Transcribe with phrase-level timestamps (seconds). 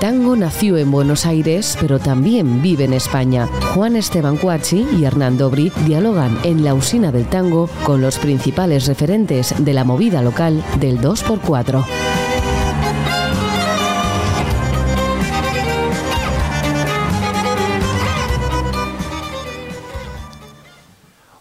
[0.00, 3.48] Tango nació en Buenos Aires, pero también vive en España.
[3.74, 8.86] Juan Esteban Cuachi y Hernando Brit dialogan en la usina del tango con los principales
[8.86, 11.84] referentes de la movida local del 2x4.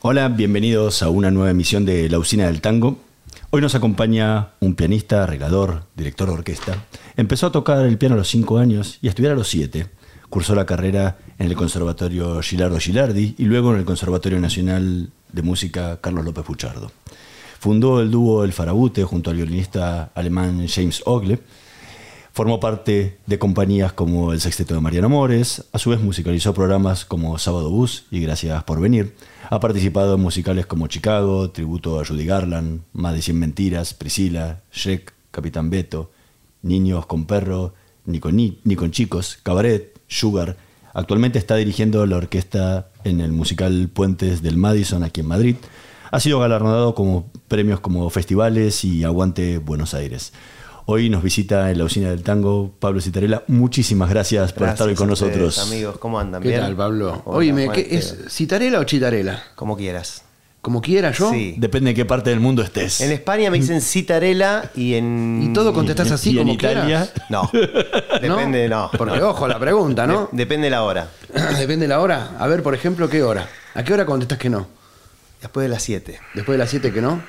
[0.01, 2.97] Hola, bienvenidos a una nueva emisión de La Usina del Tango.
[3.49, 6.85] Hoy nos acompaña un pianista, arreglador, director de orquesta.
[7.15, 9.87] Empezó a tocar el piano a los 5 años y a estudiar a los 7.
[10.29, 15.41] Cursó la carrera en el Conservatorio Gilardo Gilardi y luego en el Conservatorio Nacional de
[15.43, 16.91] Música Carlos López Puchardo.
[17.57, 21.39] Fundó el dúo El Farabute junto al violinista alemán James Ogle.
[22.37, 25.65] Formó parte de compañías como el Sexteto de Mariano Mores.
[25.71, 29.15] A su vez musicalizó programas como Sábado Bus y Gracias por Venir.
[29.49, 34.61] Ha participado en musicales como Chicago, Tributo a Judy Garland, Más de 100 Mentiras, Priscila,
[34.71, 36.11] Shrek, Capitán Beto,
[36.61, 37.73] Niños con Perro,
[38.05, 40.57] Ni con, ni, ni con Chicos, Cabaret, Sugar.
[40.93, 45.55] Actualmente está dirigiendo la orquesta en el musical Puentes del Madison aquí en Madrid.
[46.11, 50.33] Ha sido galardonado como premios como festivales y Aguante Buenos Aires.
[50.89, 53.43] Hoy nos visita en la usina del tango Pablo Citarela.
[53.47, 55.59] Muchísimas gracias por estar hoy con nosotros.
[55.59, 56.41] amigos, ¿cómo andan?
[56.41, 56.61] ¿Qué ¿Bien?
[56.61, 57.21] tal, Pablo?
[57.25, 59.43] Hola, Oíme, ¿qué es citarela o chitarela?
[59.55, 60.23] Como quieras.
[60.61, 61.29] Como quiera yo.
[61.31, 61.55] Sí.
[61.57, 63.01] Depende de qué parte del mundo estés.
[63.01, 65.41] En España me dicen citarela y en...
[65.43, 67.11] Y todo contestás así y en como Italia, quieras.
[67.29, 67.49] No,
[68.21, 68.89] depende, no.
[68.97, 69.29] Porque no.
[69.31, 70.29] ojo la pregunta, ¿no?
[70.31, 71.09] De- depende la hora.
[71.59, 72.31] Depende de la hora.
[72.39, 73.49] A ver, por ejemplo, ¿qué hora?
[73.75, 74.67] ¿A qué hora contestás que no?
[75.41, 76.17] Después de las 7.
[76.33, 77.21] Después de las 7 que no.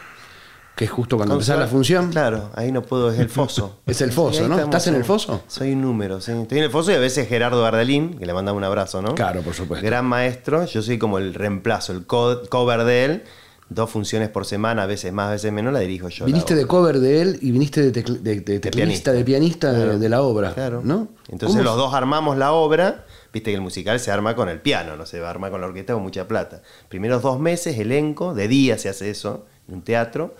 [0.78, 2.10] Que es justo cuando empezás la función.
[2.12, 3.80] Claro, ahí no puedo, es el foso.
[3.84, 4.58] Es el foso, ¿no?
[4.60, 5.42] ¿Estás en el foso?
[5.48, 6.30] Soy un número, sí.
[6.30, 9.16] Estoy en el foso y a veces Gerardo Gardalín, que le mandamos un abrazo, ¿no?
[9.16, 9.84] Claro, por supuesto.
[9.84, 13.22] Gran maestro, yo soy como el reemplazo, el co- cover de él.
[13.70, 16.24] Dos funciones por semana, a veces más, a veces menos, la dirijo yo.
[16.24, 19.82] Viniste de cover de él y viniste de, tecl- de- de teclista, de pianista de,
[19.82, 19.98] Claro.
[19.98, 20.54] de la obra.
[20.54, 20.80] Claro.
[20.82, 21.08] ¿No?
[21.28, 23.04] Entonces ¿Cómo los dos armamos la obra.
[23.30, 25.92] Viste que el musical se arma con el piano, no se arma con la orquesta
[25.92, 26.62] con mucha plata.
[26.88, 30.34] Primeros dos meses, elenco, de día se hace eso, en un teatro,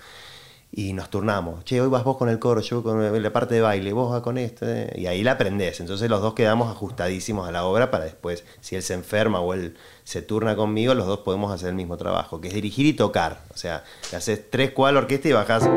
[0.71, 1.65] y nos turnamos.
[1.65, 4.23] Che, hoy vas vos con el coro, yo con la parte de baile, vos vas
[4.23, 5.81] con esto, y ahí la aprendés.
[5.81, 9.55] Entonces los dos quedamos ajustadísimos a la obra para después, si él se enferma o
[9.55, 12.93] él se turna conmigo, los dos podemos hacer el mismo trabajo, que es dirigir y
[12.93, 13.43] tocar.
[13.53, 15.69] O sea, le haces tres cuadros a la orquesta y bajás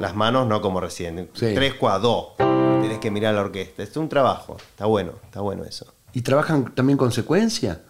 [0.00, 1.28] las manos, no como recién.
[1.34, 1.54] Sí.
[1.54, 2.36] Tres cuadros.
[2.36, 3.82] Tenés que mirar la orquesta.
[3.82, 4.56] Es un trabajo.
[4.70, 5.86] Está bueno, está bueno eso.
[6.12, 7.82] ¿Y trabajan también con secuencia?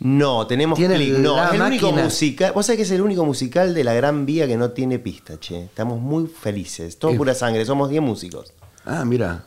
[0.00, 1.18] No, tenemos Tiene clic.
[1.18, 2.52] No, es el único musical.
[2.52, 5.38] Vos sabés que es el único musical de la Gran Vía que no tiene pista,
[5.40, 5.64] che.
[5.64, 6.98] Estamos muy felices.
[6.98, 7.64] Todo Es- pura sangre.
[7.64, 8.52] Somos 10 músicos.
[8.84, 9.44] Ah, mira.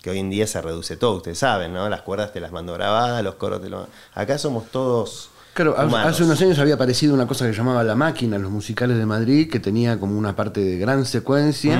[0.00, 1.88] Que hoy en día se reduce todo, ustedes saben, ¿no?
[1.88, 3.86] Las cuerdas te las mando grabadas, los coros te lo.
[4.14, 5.30] Acá somos todos.
[5.54, 6.12] Claro, hace- humanos.
[6.14, 8.98] hace unos años había aparecido una cosa que se llamaba La Máquina en los musicales
[8.98, 11.78] de Madrid, que tenía como una parte de gran secuencia.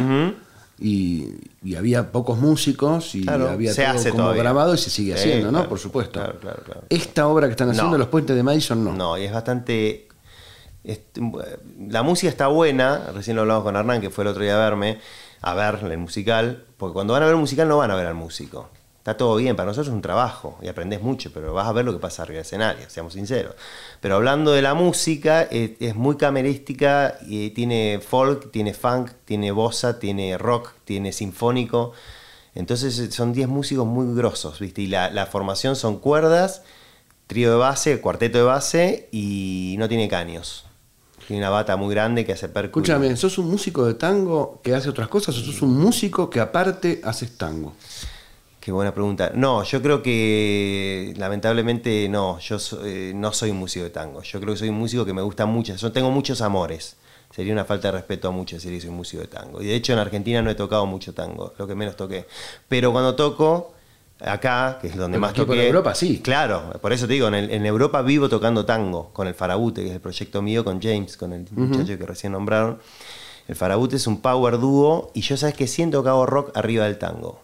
[0.79, 1.29] Y,
[1.63, 4.43] y había pocos músicos y Claro, había se todo hace como todavía.
[4.43, 5.69] grabado y se sigue Sí, haciendo, ¿no?
[5.69, 6.21] Por supuesto.
[6.41, 6.63] claro.
[6.89, 7.99] Esta obra que están haciendo, No.
[7.99, 8.93] Los Puentes de Madison, no.
[8.93, 10.09] No, y es bastante.
[10.83, 11.01] es-
[11.89, 14.59] la música está buena, recién lo hablamos con Hernán, que fue el otro día a
[14.71, 14.99] verme,
[15.41, 18.07] a ver el musical, porque cuando van a ver un musical no van a ver
[18.07, 18.69] al músico.
[19.05, 21.85] Está todo bien, para nosotros es un trabajo y aprendes mucho, pero vas a ver
[21.85, 23.55] lo que pasa arriba del escenario, seamos sinceros.
[24.01, 29.99] Pero hablando de la música, es muy camerística y tiene folk, tiene funk, tiene bossa,
[29.99, 31.93] tiene rock, tiene sinfónico.
[32.55, 34.81] Entonces eh, son 10 músicos muy grosos, ¿viste?
[34.81, 36.63] Y la, la formación son cuerdas,
[37.27, 40.65] trío de base, cuarteto de base y no tiene caños.
[41.27, 42.97] Tiene una bata muy grande que hace percusión.
[42.97, 46.41] Escúchame, ¿sos un músico de tango que hace otras cosas o sos un músico que
[46.41, 47.75] aparte haces tango?
[48.65, 49.31] Qué buena pregunta.
[49.35, 54.23] No, yo creo que lamentablemente no, yo so- eh, no soy un músico de tango.
[54.23, 55.75] Yo creo que soy un músico que me gusta mucho.
[55.77, 56.97] Yo tengo muchos amores.
[57.31, 59.61] Sería una falta de respeto a muchos decir que soy un músico de tango.
[59.61, 62.27] Y de hecho en Argentina no he tocado mucho tango, lo que menos toqué.
[62.69, 63.75] Pero cuando toco,
[64.21, 65.67] acá, que es donde Pero más tipo en toqué.
[65.67, 66.21] Europa, sí.
[66.21, 69.83] Claro, por eso te digo, en, el- en Europa vivo tocando tango con el Farabute,
[69.83, 72.79] que es el proyecto mío, con James, con el muchacho que recién nombraron.
[73.47, 76.87] El Farabute es un power dúo y yo sabes que siento que hago rock arriba
[76.87, 77.41] del tango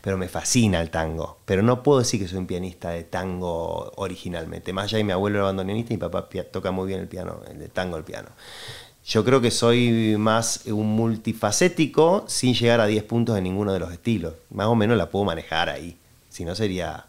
[0.00, 1.38] pero me fascina el tango.
[1.44, 4.72] Pero no puedo decir que soy un pianista de tango originalmente.
[4.72, 7.40] Más allá de mi abuelo era bandoneonista y mi papá toca muy bien el piano,
[7.50, 8.28] el de tango el piano.
[9.04, 13.80] Yo creo que soy más un multifacético sin llegar a 10 puntos en ninguno de
[13.80, 14.34] los estilos.
[14.50, 15.98] Más o menos la puedo manejar ahí.
[16.28, 17.06] Si no sería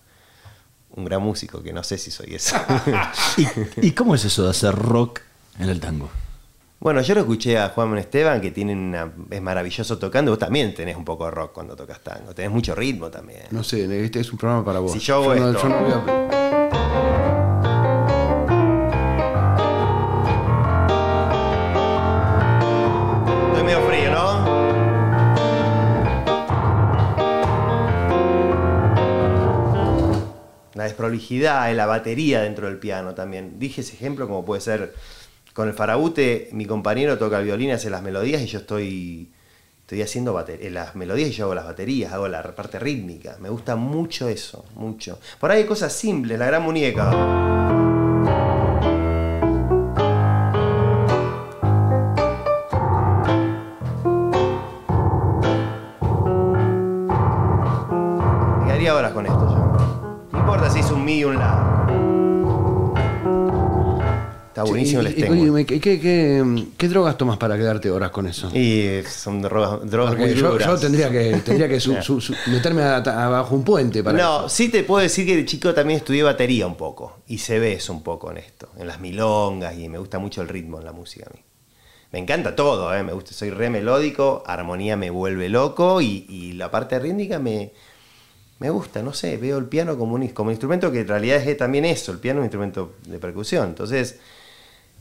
[0.95, 2.55] un gran músico, que no sé si soy eso.
[3.37, 5.21] ¿Y, y cómo es eso de hacer rock
[5.59, 6.09] en el tango?
[6.83, 10.31] Bueno, yo lo escuché a Juan Esteban, que tiene una, es maravilloso tocando.
[10.31, 12.35] Vos también tenés un poco de rock cuando tocas tango.
[12.35, 13.43] Tenés mucho ritmo también.
[13.51, 14.91] No sé, este es un programa para vos.
[14.91, 15.63] Si yo hago no, esto.
[15.63, 17.53] yo no voy a-
[23.47, 24.43] Estoy medio frío, ¿no?
[30.97, 33.59] prolijidad, es la batería dentro del piano también.
[33.59, 34.93] Dije ese ejemplo como puede ser
[35.53, 39.31] con el farabute, mi compañero toca el violín, hace las melodías y yo estoy,
[39.81, 43.37] estoy haciendo eh, las melodías y yo hago las baterías, hago la parte rítmica.
[43.39, 45.19] Me gusta mucho eso, mucho.
[45.39, 47.61] Por ahí hay cosas simples, la gran muñeca.
[58.91, 60.27] Horas con esto yo.
[60.33, 61.82] No importa si es un mi y un la.
[64.63, 68.27] Está buenísimo el Y- oye, ¿qué, qué, qué, qué drogas tomas para quedarte horas con
[68.27, 68.49] eso?
[68.55, 70.67] Y son drogas, drogas muy yo, duras.
[70.67, 74.49] yo tendría que, tendría que su- su- su- meterme abajo un puente para no, eso.
[74.49, 77.17] sí te puedo decir que de chico también estudié batería un poco.
[77.27, 78.69] Y se ve eso un poco en esto.
[78.77, 81.41] En las milongas y me gusta mucho el ritmo en la música a mí.
[82.11, 83.01] Me encanta todo, ¿eh?
[83.03, 87.71] me gusta, soy re melódico, armonía me vuelve loco y, y la parte rítmica me,
[88.59, 91.37] me gusta, no sé, veo el piano como un, como un instrumento que en realidad
[91.37, 93.69] es también eso, el piano es un instrumento de percusión.
[93.69, 94.19] Entonces,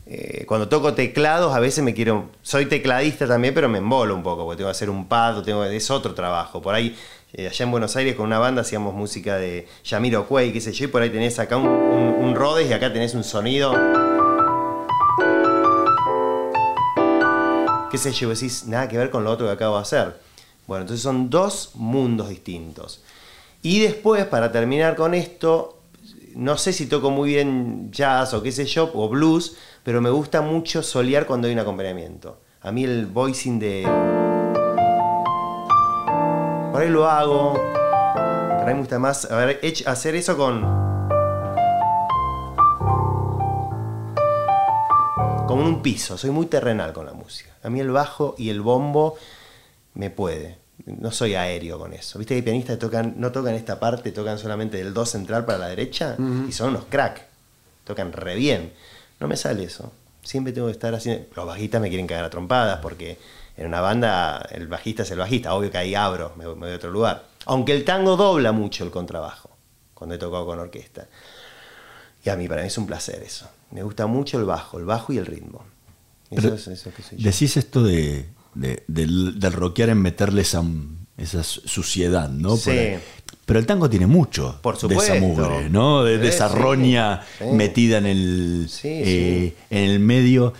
[0.05, 2.29] eh, cuando toco teclados, a veces me quiero.
[2.41, 5.63] Soy tecladista también, pero me embolo un poco, porque tengo que hacer un pad, tengo,
[5.63, 6.61] es otro trabajo.
[6.61, 6.95] Por ahí,
[7.33, 10.73] eh, allá en Buenos Aires, con una banda hacíamos música de Yamiro Cuey, qué sé
[10.73, 13.73] yo, y por ahí tenés acá un, un, un Rhodes y acá tenés un sonido.
[17.89, 20.19] Qué sé yo, decís, nada que ver con lo otro que acabo de hacer.
[20.67, 23.01] Bueno, entonces son dos mundos distintos.
[23.61, 25.79] Y después, para terminar con esto,
[26.35, 30.09] no sé si toco muy bien jazz o qué sé yo, o blues, pero me
[30.09, 32.39] gusta mucho solear cuando hay un acompañamiento.
[32.61, 33.83] A mí el voicing de...
[36.71, 37.53] Por ahí lo hago.
[37.53, 40.61] Por ahí me gusta más a ver, hacer eso con...
[45.47, 46.17] Como un piso.
[46.17, 47.51] Soy muy terrenal con la música.
[47.61, 49.17] A mí el bajo y el bombo
[49.93, 50.57] me puede.
[50.85, 52.17] No soy aéreo con eso.
[52.17, 55.45] Viste que hay pianistas que tocan, no tocan esta parte, tocan solamente del do central
[55.45, 56.15] para la derecha
[56.47, 57.25] y son unos crack.
[57.83, 58.71] Tocan re bien.
[59.23, 59.91] No me sale eso.
[60.21, 61.25] Siempre tengo que estar haciendo.
[61.35, 63.17] Los bajistas me quieren cagar a trompadas porque
[63.57, 65.53] en una banda el bajista es el bajista.
[65.53, 67.25] Obvio que ahí abro, me, me voy a otro lugar.
[67.45, 69.49] Aunque el tango dobla mucho el contrabajo
[69.93, 71.07] cuando he tocado con orquesta.
[72.25, 73.49] Y a mí, para mí es un placer eso.
[73.71, 75.63] Me gusta mucho el bajo, el bajo y el ritmo.
[76.29, 77.31] Eso es eso que soy yo.
[77.31, 80.63] Decís esto de, de- del, del rockear en meterle esa,
[81.17, 82.55] esa suciedad, ¿no?
[82.57, 82.95] Sí.
[83.45, 86.03] Pero el tango tiene mucho Por de esa mugre, ¿no?
[86.03, 87.45] De, de Sí, esa sí, roña sí.
[87.51, 90.53] metida en el, Sí, eh, en el medio.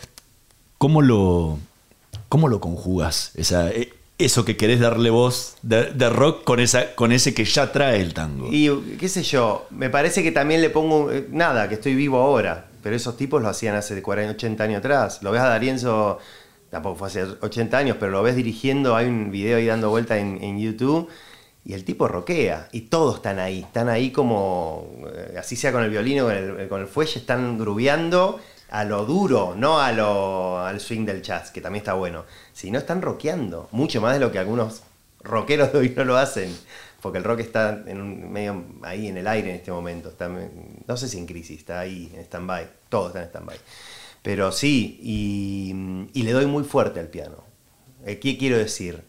[0.77, 1.59] ¿Cómo lo,
[2.27, 3.31] cómo lo conjugas?
[3.35, 7.45] Esa, eh, eso que querés darle voz de, de rock con, esa, con ese que
[7.45, 8.50] ya trae el tango.
[8.51, 8.69] Y
[9.00, 12.65] qué sé yo, me parece que también le pongo, eh, nada, que estoy vivo ahora,
[12.83, 15.24] pero esos tipos lo hacían hace 40, 80 años atrás.
[15.24, 16.19] Lo ves a Darienzo,
[16.69, 20.18] tampoco fue hace 80 años, pero lo ves dirigiendo, hay un video ahí dando vuelta
[20.18, 21.07] en, en YouTube,
[21.65, 25.83] y el tipo roquea, y todos están ahí, están ahí como, eh, así sea con
[25.83, 28.39] el violín o con el, con el fuelle, están grubeando
[28.69, 32.80] a lo duro, no a lo, al swing del jazz, que también está bueno, sino
[32.80, 34.83] están rockeando, mucho más de lo que algunos
[35.21, 36.56] rockeros de hoy no lo hacen.
[37.01, 40.13] Porque el rock está en un medio ahí en el aire en este momento.
[40.88, 42.66] No sé si en crisis, está ahí en stand-by.
[42.88, 43.57] Todo está en stand-by.
[44.21, 47.44] Pero sí, y, y le doy muy fuerte al piano.
[48.06, 49.04] Eh, ¿Qué quiero decir?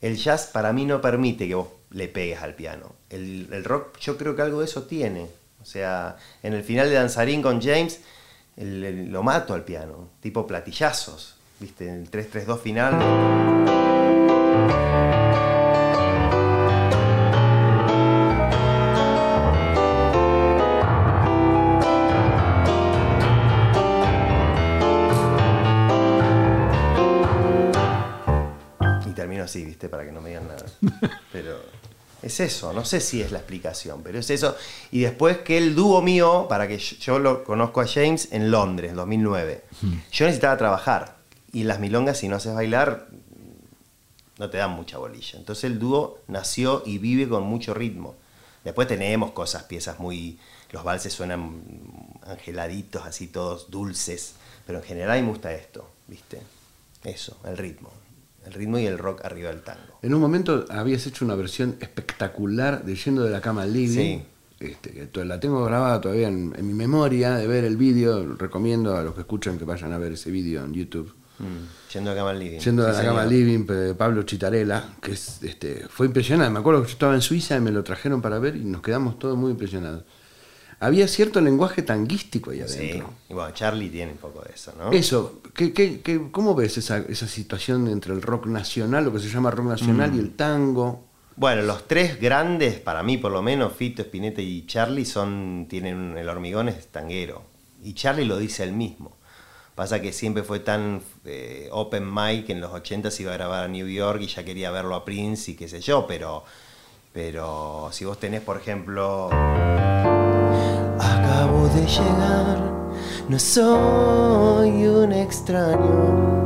[0.00, 2.94] El jazz para mí no permite que vos le pegues al piano.
[3.10, 5.28] El, rock yo creo que algo de eso tiene.
[5.62, 8.00] O sea, en el final de Danzarín con James,
[8.56, 10.10] lo mato al piano.
[10.20, 11.36] Tipo platillazos.
[11.58, 11.88] ¿Viste?
[11.88, 13.75] En el 3-3-2 final.
[32.44, 34.56] Es eso, no sé si es la explicación, pero es eso.
[34.90, 38.50] Y después que el dúo mío, para que yo, yo lo conozco a James en
[38.50, 39.64] Londres, 2009.
[40.12, 41.16] Yo necesitaba trabajar.
[41.52, 43.08] Y las milongas, si no haces bailar,
[44.38, 45.38] no te dan mucha bolilla.
[45.38, 48.14] Entonces el dúo nació y vive con mucho ritmo.
[48.64, 50.38] Después tenemos cosas, piezas muy...
[50.72, 51.62] Los valses suenan
[52.26, 54.34] angeladitos, así todos dulces.
[54.66, 56.42] Pero en general a mí me gusta esto, ¿viste?
[57.04, 57.90] Eso, el ritmo.
[58.46, 59.98] El ritmo y el rock arriba del tango.
[60.02, 63.96] En un momento habías hecho una versión espectacular de Yendo de la cama al living.
[64.18, 64.22] Sí.
[64.58, 68.34] Este, que la tengo grabada todavía en, en mi memoria de ver el vídeo.
[68.36, 71.12] Recomiendo a los que escuchan que vayan a ver ese vídeo en YouTube.
[71.38, 72.58] Mm, Yendo a cama al living.
[72.60, 73.46] Yendo de Sí, la cama al señor.
[73.46, 76.50] living de Pablo Chitarela, que es, este, fue impresionante.
[76.52, 78.80] Me acuerdo que yo estaba en Suiza y me lo trajeron para ver y nos
[78.80, 80.04] quedamos todos muy impresionados.
[80.78, 83.10] Había cierto lenguaje tanguístico ahí Sí, adentro.
[83.30, 84.92] y bueno, Charlie tiene un poco de eso, ¿no?
[84.92, 89.20] Eso, ¿qué, qué, qué- cómo ves esa, esa situación entre el rock nacional, lo que
[89.20, 90.16] se llama rock nacional, Mm.
[90.16, 91.04] y el tango?
[91.36, 96.16] Bueno, los tres grandes, para mí por lo menos, Fito, Spinetta y Charlie, son, tienen
[96.18, 97.42] el hormigón es tanguero.
[97.82, 99.16] Y Charlie lo dice él mismo.
[99.74, 103.36] Pasa que siempre fue tan eh, open mic que en los 80 se iba a
[103.36, 106.44] grabar a New York y ya quería verlo a Prince y qué sé yo, pero,
[107.12, 109.28] pero si vos tenés, por ejemplo...
[111.26, 112.58] Acabo de llegar,
[113.28, 116.36] no soy un extraño.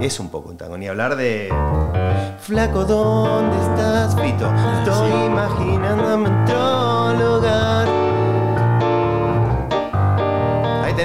[0.00, 1.52] Es un poco un tango, ni hablar de...
[2.38, 4.50] Flaco, ¿dónde estás, Fito?
[4.78, 8.05] Estoy imaginándome en otro lugar.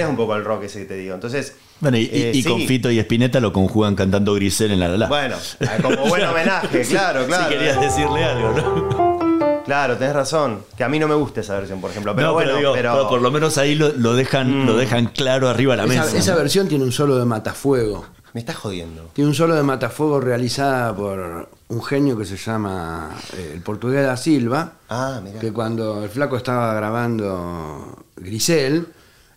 [0.02, 1.14] Tenés un poco el rock ese que te digo.
[1.16, 1.56] Entonces...
[1.80, 2.50] Bueno, y, eh, y sí.
[2.50, 5.08] con Fito y Spinetta lo conjugan cantando Grisel en la la la.
[5.08, 5.36] Bueno,
[5.82, 7.44] como buen homenaje, claro, claro.
[7.46, 9.64] Si querías decirle algo, ¿no?
[9.66, 10.60] Claro, tenés razón.
[10.78, 12.16] Que a mí no me gusta esa versión, por ejemplo.
[12.16, 14.76] Pero no, bueno, pero, digo, pero- pero por lo menos ahí lo, lo dejan, lo
[14.76, 16.18] dejan claro arriba de la Esa, mesa.
[16.18, 18.06] esa versión tiene un solo de Matafuego.
[18.34, 19.10] Me estás jodiendo.
[19.14, 24.06] Tiene un solo de Matafuego realizada por un genio que se llama eh, el portugués
[24.06, 24.74] da Silva.
[24.90, 25.40] Ah, mira.
[25.40, 28.88] que cuando el flaco estaba grabando Grisel,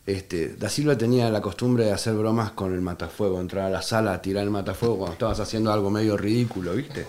[0.06, 3.82] este, Da Silva tenía la costumbre de hacer bromas con el matafuego, entrar a la
[3.82, 7.06] sala tirar el matafuego cuando estabas haciendo algo medio ridículo, ¿viste?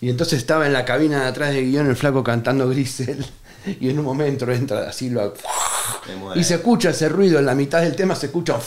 [0.00, 3.24] Y entonces estaba en la cabina de atrás de guion el flaco cantando Grisel,
[3.80, 5.32] y en un momento entra Da Silva.
[6.34, 8.58] Y se escucha ese ruido, en la mitad del tema se escucha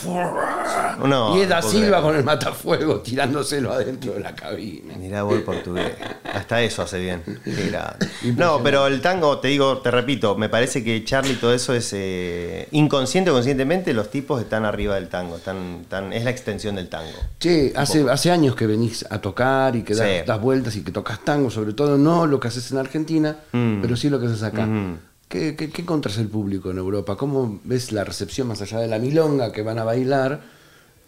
[1.06, 2.02] No, y es Da no Silva creer.
[2.02, 4.94] con el matafuego tirándoselo adentro de la cabina.
[4.96, 5.92] Mirá el portugués.
[6.32, 7.22] Hasta eso hace bien.
[8.36, 11.90] No, pero el tango, te digo, te repito, me parece que Charlie todo eso es
[11.92, 15.36] eh, inconsciente o conscientemente, los tipos están arriba del tango.
[15.36, 17.10] Están, están- es la extensión del tango.
[17.38, 20.14] Che, hace, hace años que venís a tocar y que das, Sí.
[20.26, 23.80] das vueltas y que tocas tango, sobre todo no lo que haces en Argentina, Mm.
[23.82, 24.62] pero sí lo que haces acá.
[24.64, 24.98] Ujú.
[25.32, 25.84] ¿Qué, qué,
[26.18, 27.16] el público en Europa?
[27.16, 30.42] ¿Cómo ves la recepción más allá de la milonga que van a bailar?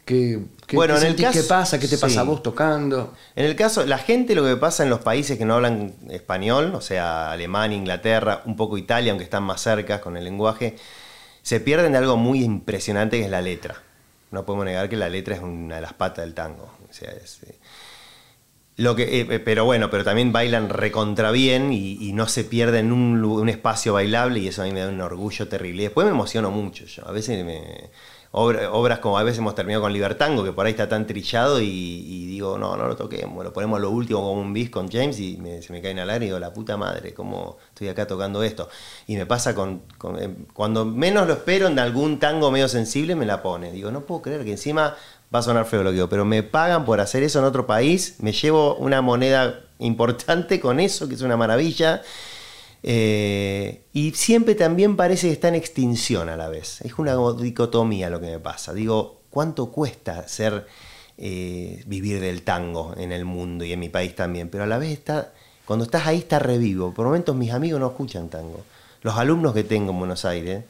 [0.06, 1.78] ¿Qué, qué, Bueno, qué en el sentís caso- que pasa?
[1.78, 3.12] ¿Qué te pasa a vos tocando?
[3.36, 6.74] En el caso, la gente lo que pasa en los países que no hablan español,
[6.74, 10.76] o sea, Alemania, Inglaterra, un poco Italia, aunque están más cerca con el lenguaje,
[11.42, 13.82] se pierden de algo muy impresionante que es la letra.
[14.30, 16.70] No podemos negar que la letra es una de las patas del tango.
[16.88, 17.54] O sea, es, eh,
[18.76, 22.92] lo que, eh, pero bueno, pero también bailan recontra bien y, y no se pierden
[22.92, 25.82] un, un espacio bailable y eso a mí me da un orgullo terrible.
[25.82, 27.06] Y después me emociono mucho yo.
[27.06, 27.90] A veces me,
[28.32, 31.60] obra- obras como a veces hemos terminado con Libertango, que por ahí está tan trillado
[31.60, 35.20] y, digo, no, no lo toquemos, lo ponemos lo último como un bis con James
[35.20, 38.08] y me- se me cae en aire y digo, la puta madre, ¿cómo estoy acá
[38.08, 38.68] tocando esto?
[39.06, 43.14] Y me pasa con, con- eh, cuando menos lo espero en algún tango medio sensible
[43.14, 43.70] me la pone.
[43.70, 44.96] Digo, no puedo creer que encima
[45.34, 47.66] va a sonar feo lo que digo, pero me pagan por hacer eso en otro
[47.66, 52.02] país, me llevo una moneda importante con eso, que es una maravilla.
[52.84, 56.80] Eh, y siempre también parece que está en extinción a la vez.
[56.82, 58.72] Es una dicotomía lo que me pasa.
[58.72, 60.66] Digo, ¿cuánto cuesta ser
[61.16, 64.50] eh, vivir del tango en el mundo y en mi país también?
[64.50, 65.32] Pero a la vez está,
[65.64, 66.92] cuando estás ahí está revivo.
[66.94, 68.60] Por momentos mis amigos no escuchan tango.
[69.02, 70.64] Los alumnos que tengo en Buenos Aires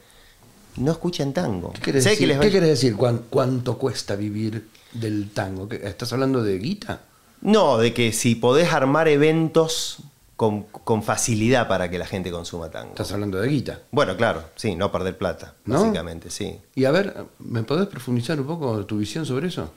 [0.77, 1.71] no escuchan tango.
[1.73, 2.95] ¿Qué querés Sé decir, que les va- ¿Qué querés decir?
[2.95, 5.67] ¿Cuán- ¿Cuánto cuesta vivir del tango?
[5.69, 7.01] ¿Qué- ¿Estás hablando de guita?
[7.41, 9.97] No, de que si podés armar eventos
[10.35, 12.89] con, con facilidad para que la gente consuma tango.
[12.89, 13.79] Estás hablando de guita.
[13.91, 15.79] Bueno, claro, sí, no perder plata, ¿No?
[15.81, 16.57] básicamente, sí.
[16.75, 19.69] Y a ver, ¿me podés profundizar un poco tu visión sobre eso?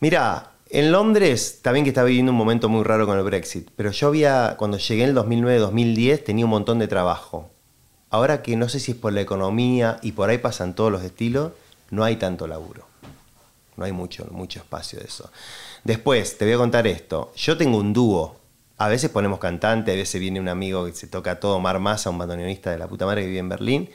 [0.00, 3.90] Mira, en Londres también que está viviendo un momento muy raro con el Brexit, pero
[3.90, 7.50] yo había, cuando llegué en el 2009-2010, tenía un montón de trabajo.
[8.10, 11.02] Ahora que no sé si es por la economía y por ahí pasan todos los
[11.02, 11.52] estilos,
[11.90, 12.84] no hay tanto laburo.
[13.76, 15.30] No hay mucho, mucho espacio de eso.
[15.84, 17.32] Después, te voy a contar esto.
[17.36, 18.36] Yo tengo un dúo.
[18.78, 22.10] A veces ponemos cantante, a veces viene un amigo que se toca todo, Mar Massa,
[22.10, 23.90] un bandoneonista de la puta madre que vive en Berlín.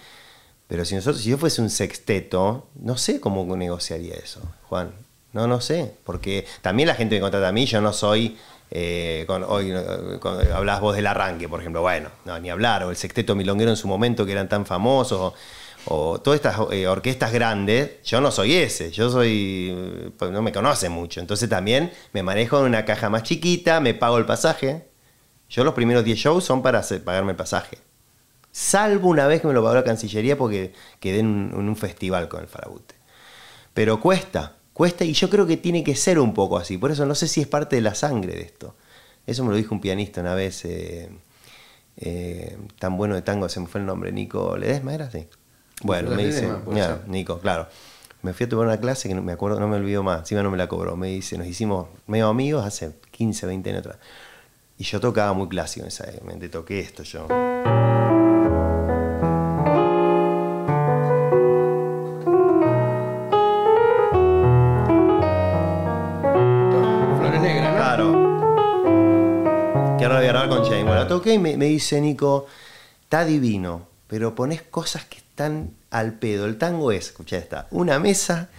[0.67, 4.91] Pero si nosotros, si yo fuese un sexteto, no sé cómo negociaría eso, Juan.
[5.33, 5.93] No, no sé.
[6.03, 8.37] Porque también la gente me contrata a mí, yo no soy.
[8.71, 9.73] Eh, con, hoy
[10.19, 11.81] con- hablás vos del arranque, por ejemplo.
[11.81, 12.83] Bueno, no, ni hablar.
[12.83, 15.33] O el sexteto milonguero en su momento que eran tan famosos.
[15.87, 18.01] O, todas estas eh, orquestas grandes.
[18.03, 18.91] Yo no soy ese.
[18.91, 20.11] Yo soy.
[20.17, 21.19] pues no me conocen mucho.
[21.19, 24.87] Entonces también me manejo en una caja más chiquita, me pago el pasaje.
[25.49, 27.77] Yo los primeros 10 shows son para hacer- pagarme el pasaje.
[28.51, 31.75] Salvo una vez que me lo pagó la Cancillería porque quedé en un, en un
[31.75, 32.95] festival con el Farabute.
[33.73, 36.77] Pero cuesta, cuesta y yo creo que tiene que ser un poco así.
[36.77, 38.75] Por eso no sé si es parte de la sangre de esto.
[39.25, 41.09] Eso me lo dijo un pianista una vez, eh,
[41.95, 45.27] eh, tan bueno de tango, se me fue el nombre, Nico Ledesma, ¿era así?
[45.81, 47.01] Bueno, me dice, ya.
[47.07, 47.67] Nico, claro.
[48.21, 50.43] Me fui a tomar una clase que no me acuerdo, no me olvido más, encima
[50.43, 50.97] no me la cobró.
[50.97, 53.97] Me dice, nos hicimos medio amigos hace 15, 20 años atrás.
[54.77, 57.27] Y yo tocaba muy clásico en esa época, toqué esto yo.
[71.35, 72.47] Y me, me dice Nico,
[73.03, 76.45] está divino, pero pones cosas que están al pedo.
[76.45, 78.49] El tango es, escucha esta, una mesa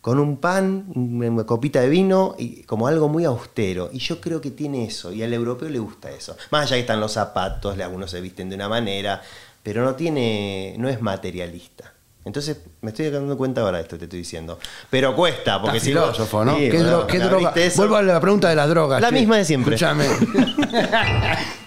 [0.00, 3.90] con un pan, una copita de vino y como algo muy austero.
[3.92, 6.36] Y yo creo que tiene eso, y al europeo le gusta eso.
[6.50, 9.20] Más allá que están los zapatos, algunos se visten de una manera,
[9.62, 11.92] pero no tiene, no es materialista.
[12.24, 14.58] Entonces, me estoy dando cuenta ahora de esto que te estoy diciendo.
[14.90, 16.56] Pero cuesta, porque si filósofo, ¿no?
[16.56, 17.54] Sí, ¿Qué, bueno, dro- qué me droga?
[17.76, 19.00] Vuelvo a la pregunta de las drogas.
[19.00, 19.14] La che.
[19.14, 19.74] misma de siempre.
[19.76, 20.06] Escúchame.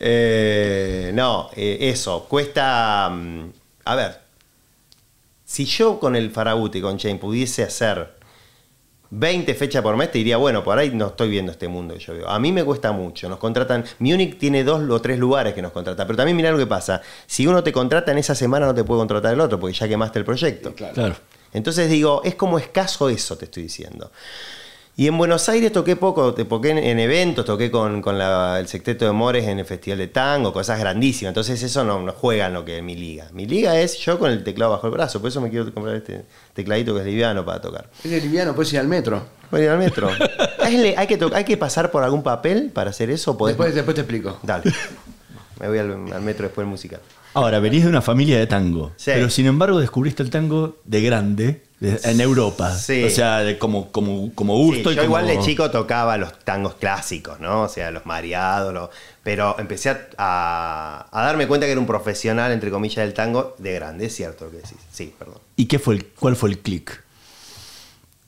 [0.00, 3.10] Eh, no, eh, eso, cuesta...
[3.10, 3.50] mm,
[3.84, 4.18] a ver,
[5.44, 8.18] si yo con el Farabuti y con Chain pudiese hacer
[9.10, 12.00] 20 fechas por mes, te diría, bueno, por ahí no estoy viendo este mundo que
[12.00, 12.28] yo veo.
[12.28, 13.84] A mí me cuesta mucho, nos contratan...
[13.98, 17.02] Múnich tiene dos o tres lugares que nos contratan, pero también mira lo que pasa.
[17.26, 19.88] Si uno te contrata en esa semana, no te puede contratar el otro, porque ya
[19.88, 20.74] quemaste el proyecto.
[20.74, 21.16] Claro.
[21.52, 24.12] Entonces digo, es como escaso eso, te estoy diciendo.
[25.00, 28.60] Y en Buenos Aires toqué poco, te toqué en, en eventos, toqué con, con la-
[28.60, 31.30] el Sexteto de Mores en el Festival de Tango, cosas grandísimas.
[31.30, 33.26] Entonces eso no, no juega en lo que es mi liga.
[33.32, 35.96] Mi liga es yo con el teclado bajo el brazo, por eso me quiero comprar
[35.96, 37.88] este tecladito que es liviano para tocar.
[38.04, 39.22] Es liviano, puedes ir al metro.
[39.50, 40.10] A ir al metro.
[40.62, 43.38] ¿Hay, que to- ¿Hay que pasar por algún papel para hacer eso?
[43.38, 44.38] podés- Después, después te explico.
[44.42, 44.70] Dale.
[45.60, 47.00] Me voy al, al metro después del musical.
[47.32, 49.12] Ahora, venís de una familia de tango, Sí.
[49.14, 52.76] pero sin embargo descubriste el tango de grande de- en Europa.
[52.76, 53.04] Sí.
[53.04, 55.18] O sea, como, como, como gusto Sí, y yo como...
[55.18, 57.62] igual de chico tocaba los tangos clásicos, ¿no?
[57.62, 58.90] O sea, los mareados, los-
[59.22, 63.72] pero empecé a, a- darme cuenta que era un profesional, entre comillas, del tango de
[63.74, 64.76] grande, es cierto lo que decís.
[64.92, 65.38] Sí, perdón.
[65.56, 67.02] ¿Y qué fue el, cuál fue el clic?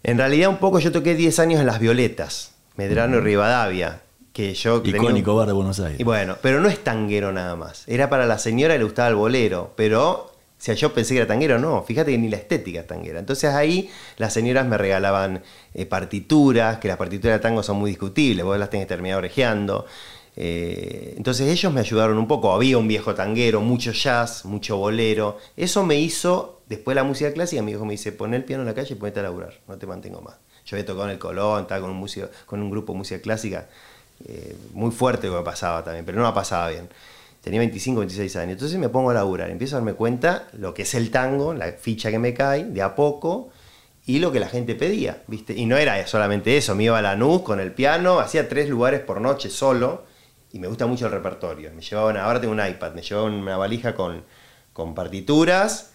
[0.03, 4.01] En realidad un poco yo toqué 10 años en Las Violetas, Medrano y Rivadavia,
[4.33, 4.81] que yo...
[4.81, 6.01] un- Icónico bar de Buenos Aires.
[6.01, 7.85] Y bueno, pero no es tanguero nada más.
[7.87, 10.32] Era para la señora que le gustaba el bolero, pero
[10.63, 11.83] o sea, yo pensé que era tanguero, no.
[11.83, 13.19] Fíjate que ni la estética es tanguera.
[13.19, 15.43] Entonces ahí las señoras me regalaban
[15.75, 19.19] eh, partituras, que las partituras de tango son muy discutibles, vos las tenés que terminar
[19.19, 19.87] orejeando.
[20.37, 22.53] Eh, entonces ellos me ayudaron un poco.
[22.53, 25.37] Había un viejo tanguero, mucho jazz, mucho bolero.
[25.57, 28.63] Eso me hizo, después de la música clásica, mi hijo me dice, pon el piano
[28.63, 30.37] en la calle y ponete a laburar, no te mantengo más.
[30.65, 33.21] Yo había tocado en el Colón, estaba con un, músico, con un grupo de música
[33.21, 33.67] clásica,
[34.25, 36.89] eh, muy fuerte que me pasaba también, pero no me pasaba bien.
[37.43, 38.53] Tenía 25, 26 años.
[38.53, 41.73] Entonces me pongo a laburar, empiezo a darme cuenta lo que es el tango, la
[41.73, 43.51] ficha que me cae, de a poco,
[44.07, 45.53] y lo que la gente pedía, ¿viste?
[45.55, 49.01] Y no era solamente eso, me iba a Lanús con el piano, hacía tres lugares
[49.01, 50.05] por noche solo,
[50.53, 51.71] y me gusta mucho el repertorio.
[51.75, 54.23] Me llevaba una- ahora tengo un iPad, me llevaba una valija con,
[54.73, 55.91] con partituras,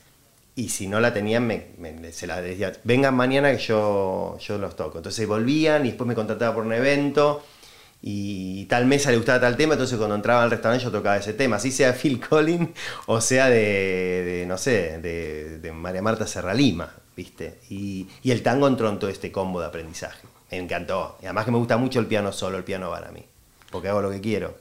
[0.55, 4.57] y si no la tenían, me, me- se la decía, vengan mañana que yo, yo
[4.57, 4.97] los toco.
[4.97, 7.43] Entonces volvían y después me contrataba por un evento
[8.01, 11.33] y tal mesa le gustaba tal tema, entonces cuando entraba al restaurante yo tocaba ese
[11.33, 12.69] tema, así sea Phil Collins
[13.07, 17.59] o sea de, de, no sé, de, de María Marta Serralima, ¿viste?
[17.69, 20.27] Y, y el tango entró en todo este combo de aprendizaje.
[20.51, 21.17] Me encantó.
[21.21, 23.25] Y además que me gusta mucho el piano solo, el piano para mí,
[23.71, 24.55] porque hago lo que quiero.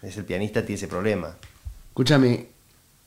[0.00, 1.36] Es el pianista tiene ese problema.
[1.88, 2.46] Escúchame,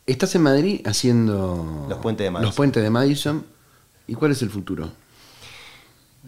[0.06, 2.46] estás en Madrid haciendo Los puentes de Madison.
[2.48, 3.46] Los puentes de Madison.
[4.08, 4.92] ¿Y cuál es el futuro?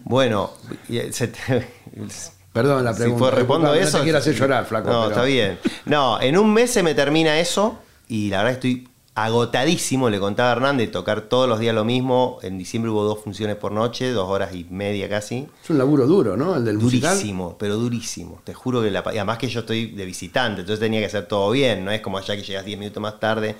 [0.04, 0.50] Bueno,
[0.88, 1.68] eh, se te-
[2.54, 3.18] Perdón la Si pregunta.
[3.18, 3.92] fue- respondo eso.
[3.92, 4.88] No te quiero hacer llorar, flaco.
[4.88, 5.58] No, pero- está bien.
[5.84, 10.08] No, en un mes se me termina eso y la verdad estoy agotadísimo.
[10.10, 12.38] Le contaba a Hernán de tocar todos los días lo mismo.
[12.42, 15.48] En diciembre hubo dos funciones por noche, dos horas y media casi.
[15.62, 16.56] Es un laburo duro, ¿no?
[16.56, 17.14] El del musical.
[17.16, 18.40] Durísimo, pero durísimo.
[18.44, 19.02] Te juro que la.
[19.06, 21.84] Y además que yo estoy de visitante, entonces tenía que hacer todo bien.
[21.84, 23.56] No es como allá que llegas 10 minutos más tarde.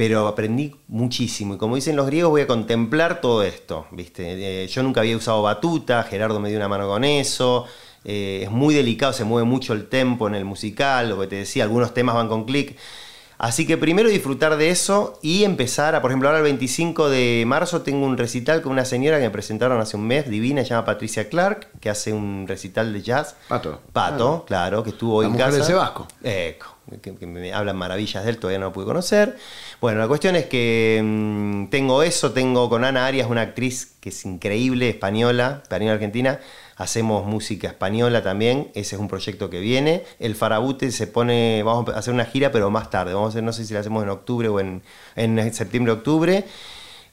[0.00, 1.52] Pero aprendí muchísimo.
[1.52, 3.84] Y como dicen los griegos, voy a contemplar todo esto.
[3.90, 4.62] ¿viste?
[4.62, 7.66] Eh, yo nunca había usado batuta, Gerardo me dio una mano con eso.
[8.02, 11.36] Eh, es muy delicado, se mueve mucho el tempo en el musical, lo que te
[11.36, 12.78] decía, algunos temas van con clic.
[13.42, 17.44] Así que primero disfrutar de eso y empezar a, por ejemplo, ahora el 25 de
[17.46, 20.68] marzo tengo un recital con una señora que me presentaron hace un mes, divina, se
[20.68, 23.36] llama Patricia Clark, que hace un recital de jazz.
[23.48, 23.80] Pato.
[23.94, 25.58] Pato, claro, que estuvo hoy La en mujer casa.
[25.58, 26.06] de Sebasco.
[26.22, 26.66] Eco,
[27.00, 29.38] que, que me hablan maravillas de él, todavía no lo pude conocer.
[29.80, 34.10] Bueno, la cuestión es que mm, tengo eso, tengo con Ana Arias, una actriz que
[34.10, 36.40] es increíble, española, española argentina.
[36.80, 40.02] Hacemos música española también, ese es un proyecto que viene.
[40.18, 43.12] El Farabute se pone, vamos a hacer una gira, pero más tarde.
[43.12, 44.82] Vamos a hacer, no sé si la hacemos en octubre o en,
[45.14, 46.44] en septiembre-octubre.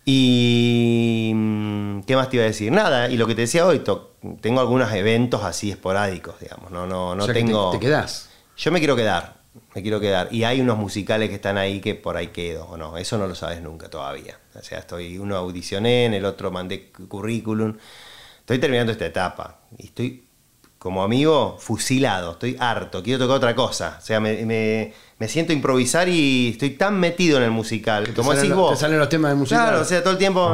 [0.10, 1.32] Y.
[1.36, 2.72] mm, ¿Qué más te iba a decir?
[2.72, 6.72] Nada, y lo que te decía hoy, to- tengo algunos eventos así esporádicos, digamos.
[6.72, 7.72] No, no, no O sea que te- tengo.
[7.72, 8.30] te quedás.
[8.58, 9.36] Yo me quiero quedar,
[9.76, 10.30] me quiero quedar.
[10.32, 13.28] Y hay unos musicales que están ahí que por ahí quedo, o no, eso no
[13.28, 14.40] lo sabes nunca todavía.
[14.56, 17.76] O sea, estoy, uno audicioné, en el otro mandé cu- currículum.
[18.48, 20.24] Estoy terminando esta etapa y estoy,
[20.80, 23.98] como amigo, fusilado, estoy harto, quiero tocar otra cosa.
[24.02, 28.06] O sea, me, me- me siento improvisar y estoy tan metido en el musical.
[28.06, 28.72] Te Como decís vos.
[28.72, 29.64] Te salen los temas de musical.
[29.68, 30.50] Claro, o sea, todo el tiempo.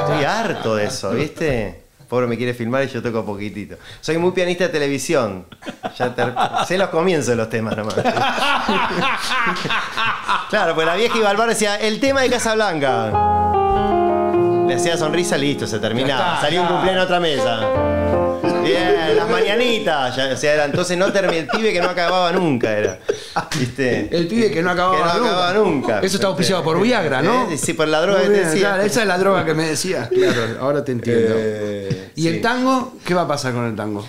[0.00, 1.84] Estoy harto de eso, ¿viste?
[2.08, 3.76] Pobre me quiere filmar y yo toco poquitito.
[4.00, 5.46] Soy muy pianista de televisión.
[5.96, 6.34] Ya ter-
[6.66, 7.94] sé los comienzos de los temas nomás.
[10.50, 13.12] claro, pues la vieja iba al bar y decía, el tema de Casablanca.
[14.70, 16.40] Le hacía sonrisa, listo, se terminaba.
[16.40, 17.58] Salía un cumpleaños a otra mesa.
[18.62, 20.14] Bien, las mañanitas.
[20.14, 23.00] Ya, o sea, era, entonces no terminó el pibe que no acababa nunca, era.
[23.58, 24.08] ¿Viste?
[24.16, 25.26] El pibe que no acababa, Que no nunca.
[25.28, 25.98] acababa nunca.
[26.04, 27.50] Eso está auspiciado por Viagra, ¿no?
[27.50, 28.60] Eh, Sí, por la droga que te decía.
[28.68, 30.08] claro, esa es la droga que me decías.
[30.08, 31.34] Claro, ahora te entiendo.
[31.36, 32.28] Eh, ¿Y sí.
[32.28, 32.92] el tango?
[33.04, 34.06] ¿Qué va a pasar con el tango?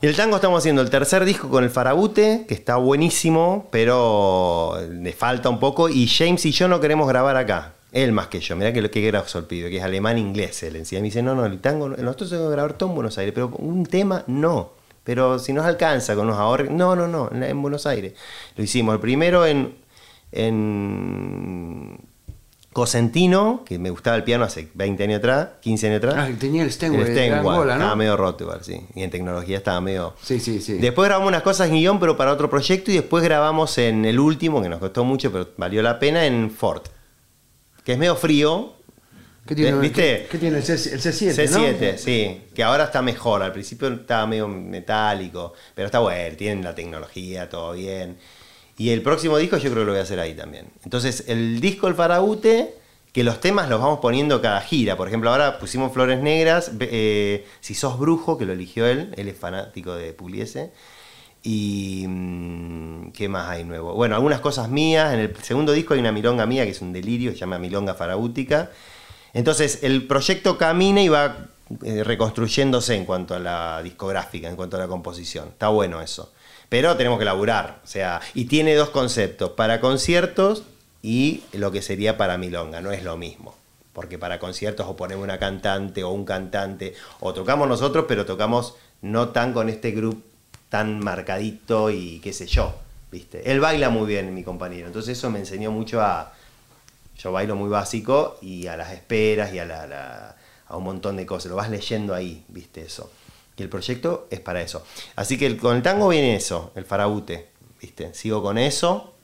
[0.00, 4.78] Y el tango estamos haciendo el tercer disco con el Farabute, que está buenísimo, pero
[4.92, 5.88] le falta un poco.
[5.88, 7.72] Y James y yo no queremos grabar acá.
[7.94, 8.56] Él más que yo.
[8.56, 10.62] Mirá que lo que grosso el pibe, que es alemán inglés.
[10.64, 12.94] Él encima me dice, no, no, el tango, no- nosotros tenemos que grabar todo en
[12.96, 14.72] Buenos Aires, pero un tema no.
[15.04, 18.14] Pero si nos alcanza con los ahorros, no, no, no, en Buenos Aires.
[18.56, 19.74] Lo hicimos el primero en,
[20.32, 21.98] en
[22.72, 26.14] Cosentino, que me gustaba el piano hace 20 años atrás, 15 años atrás.
[26.18, 27.80] Ah, tenía el Steinway El Angola, ¿no?
[27.82, 28.80] Estaba medio roto igual, sí.
[28.96, 30.14] Y en tecnología estaba medio...
[30.22, 30.78] Sí, sí, sí.
[30.78, 34.18] Después grabamos unas cosas en guion, pero para otro proyecto, y después grabamos en el
[34.18, 36.82] último, que nos costó mucho, pero valió la pena, en Ford.
[37.84, 38.72] Que es medio frío.
[39.46, 40.22] ¿Qué tiene, ¿Viste?
[40.22, 41.50] ¿qué, qué tiene el, C, el C7?
[41.50, 41.58] ¿no?
[41.58, 42.40] C7, sí.
[42.54, 43.42] Que ahora está mejor.
[43.42, 46.34] Al principio estaba medio metálico, pero está bueno.
[46.36, 48.16] Tienen la tecnología, todo bien.
[48.78, 50.66] Y el próximo disco yo creo que lo voy a hacer ahí también.
[50.82, 52.74] Entonces, el disco El Faraute,
[53.12, 54.96] que los temas los vamos poniendo cada gira.
[54.96, 56.72] Por ejemplo, ahora pusimos Flores Negras.
[56.80, 59.12] eh, si sos brujo, que lo eligió él.
[59.16, 60.72] Él es fanático de Pugliese.
[61.44, 62.06] Y.
[62.08, 63.94] mm, ¿Qué más hay nuevo?
[63.94, 65.14] Bueno, algunas cosas mías.
[65.14, 67.94] En el segundo disco hay una milonga mía que es un delirio, se llama Milonga
[67.94, 68.70] Faraútica.
[69.32, 71.46] Entonces, el proyecto camina y va
[71.82, 75.48] eh, reconstruyéndose en cuanto a la discográfica, en cuanto a la composición.
[75.48, 76.32] Está bueno eso.
[76.68, 77.80] Pero tenemos que laburar.
[77.84, 80.64] O sea, y tiene dos conceptos: para conciertos
[81.02, 82.80] y lo que sería para milonga.
[82.80, 83.54] No es lo mismo.
[83.92, 88.74] Porque para conciertos o ponemos una cantante o un cantante, o tocamos nosotros, pero tocamos
[89.02, 90.33] no tan con este grupo
[90.74, 92.74] tan marcadito y qué sé yo.
[93.12, 93.48] ¿viste?
[93.48, 94.88] Él baila muy bien, mi compañero.
[94.88, 96.32] Entonces eso me enseñó mucho a,
[97.16, 100.34] yo bailo muy básico y a las esperas y a, la,
[100.66, 101.50] a un montón de cosas.
[101.50, 103.12] Lo vas leyendo ahí, viste eso.
[103.56, 104.84] Y el proyecto es para eso.
[105.14, 108.12] Así que con el tango viene eso, el faraute, viste.
[108.12, 109.14] Sigo con eso.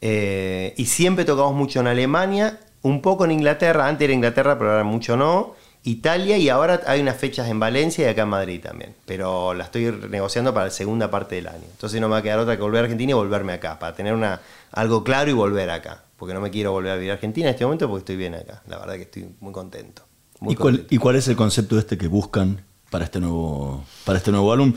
[0.00, 4.70] Eh, y siempre tocamos mucho en Alemania, un poco en Inglaterra, antes era Inglaterra, pero
[4.70, 5.56] ahora mucho no.
[5.84, 8.94] Italia y ahora hay unas fechas en Valencia y acá en Madrid también.
[9.06, 11.64] Pero la estoy negociando para la segunda parte del año.
[11.70, 13.94] Entonces no me va a quedar otra que volver a Argentina y volverme acá, para
[13.94, 14.40] tener una,
[14.72, 16.02] algo claro y volver acá.
[16.16, 18.34] Porque no me quiero volver a vivir a Argentina en este momento porque estoy bien
[18.34, 18.62] acá.
[18.66, 20.02] La verdad que estoy muy contento.
[20.40, 20.94] Muy ¿Y cuál, contento.
[20.94, 24.74] y cuál es el concepto este que buscan para este nuevo, para este nuevo álbum?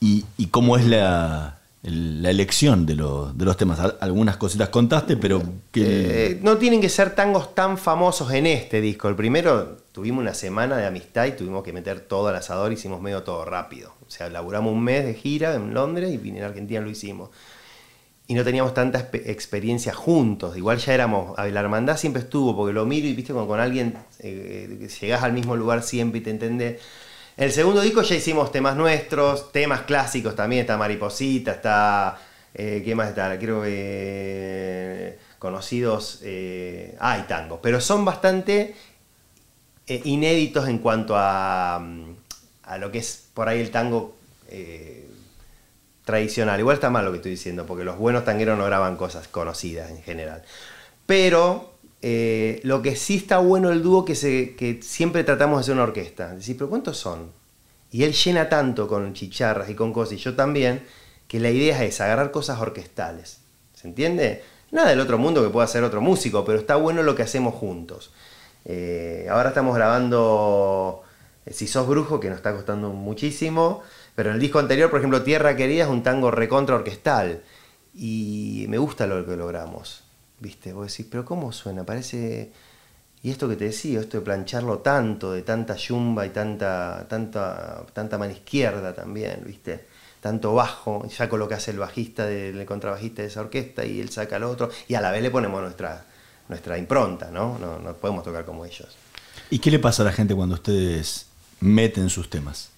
[0.00, 1.55] ¿Y, y cómo es la,
[1.86, 3.78] la elección de, de los temas?
[3.80, 8.46] Al- Algunas cositas contaste, pero que, Eh, no tienen que ser tangos tan famosos en
[8.46, 9.08] este disco.
[9.08, 13.00] El primero tuvimos una semana de amistad y tuvimos que meter todo al asador, hicimos
[13.00, 13.92] medio todo rápido.
[14.06, 17.30] O sea, laburamos un mes de gira en Londres y en Argentina lo hicimos.
[18.28, 20.56] Y no teníamos tanta experiencia juntos.
[20.56, 23.96] Igual ya éramos, la hermandad siempre estuvo, porque lo miro y viste con, con alguien,
[24.18, 26.80] eh, que llegás al mismo lugar siempre y te entendés.
[27.36, 32.18] El segundo disco ya hicimos temas nuestros, temas clásicos también, está Mariposita, está...
[32.54, 33.38] eh, ¿Qué más está?
[33.38, 33.68] Creo que...
[33.70, 36.20] eh, conocidos...
[36.22, 38.74] Eh, hay tangos, pero son bastante
[39.86, 42.14] eh, inéditos en cuanto a, mm,
[42.64, 44.16] a lo que es por ahí el tango
[46.04, 46.58] tradicional.
[46.58, 49.90] Igual está mal lo que estoy diciendo, porque los buenos tangueros no graban cosas conocidas
[49.90, 50.42] en general.
[51.04, 54.14] Pero eh, lo que sí está bueno el dúo que,
[54.56, 56.34] que siempre tratamos de hacer una orquesta.
[56.34, 57.30] Decir, pero ¿cuántos son?
[57.90, 60.84] Y él llena tanto con chicharras y con cosas, y yo también,
[61.28, 63.40] que la idea es agarrar cosas orquestales.
[63.74, 64.42] ¿Se entiende?
[64.70, 67.54] Nada del otro mundo que pueda hacer otro músico, pero está bueno lo que hacemos
[67.54, 68.12] juntos.
[68.64, 71.02] Eh, ahora estamos grabando
[71.46, 73.82] eh, Si sos brujo, que nos está costando muchísimo,
[74.16, 77.42] pero en el disco anterior, por ejemplo, Tierra Querida es un tango recontra orquestal.
[77.94, 80.02] Y me gusta lo que logramos.
[80.40, 80.72] ¿Viste?
[80.72, 81.84] Vos decís, pero ¿cómo suena?
[81.84, 82.52] Parece.
[83.22, 87.84] Y esto que te decía, esto de plancharlo tanto, de tanta yumba y tanta, tanta,
[87.92, 89.86] tanta mano izquierda también, ¿viste?
[90.20, 94.36] Tanto bajo, ya colocas el bajista del el contrabajista de esa orquesta y él saca
[94.36, 96.04] al otro, y a la vez le ponemos nuestra,
[96.48, 97.58] nuestra impronta, ¿no?
[97.58, 97.78] ¿no?
[97.78, 98.96] No podemos tocar como ellos.
[99.50, 101.26] ¿Y qué le pasa a la gente cuando ustedes
[101.60, 102.70] meten sus temas?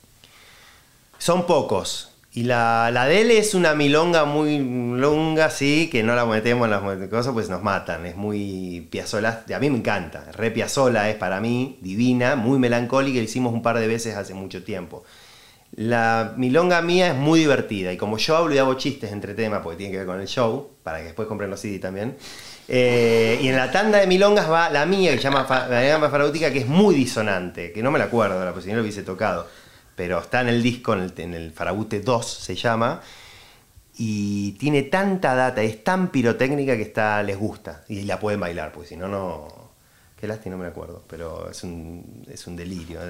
[1.18, 2.07] Son pocos.
[2.30, 7.08] Y la, la es una milonga muy longa, sí, que no la metemos en las
[7.08, 8.06] cosas, pues nos matan.
[8.06, 9.44] Es muy Piazzolla.
[9.54, 10.24] A mí me encanta.
[10.32, 13.18] Re Piazzolla es para mí divina, muy melancólica.
[13.18, 15.04] La hicimos un par de veces hace mucho tiempo.
[15.74, 17.92] La milonga mía es muy divertida.
[17.92, 20.28] Y como yo hablo y hago chistes entre temas, porque tiene que ver con el
[20.28, 22.16] show, para que después compren los CD también,
[22.70, 26.10] Eh, y en la tanda de milongas va la mía, que se llama la gamba
[26.10, 28.82] farautica, que es muy disonante, que no me la acuerdo ahora, pues si no lo
[28.82, 29.46] hubiese tocado.
[29.98, 33.00] Pero está en el disco, en el, en Farabute 2 se llama,
[33.96, 38.70] y tiene tanta data, es tan pirotécnica que está, les gusta, y la pueden bailar,
[38.70, 39.48] porque si no, no...
[40.16, 43.00] Qué lástima, no me acuerdo, pero es un, es un delirio.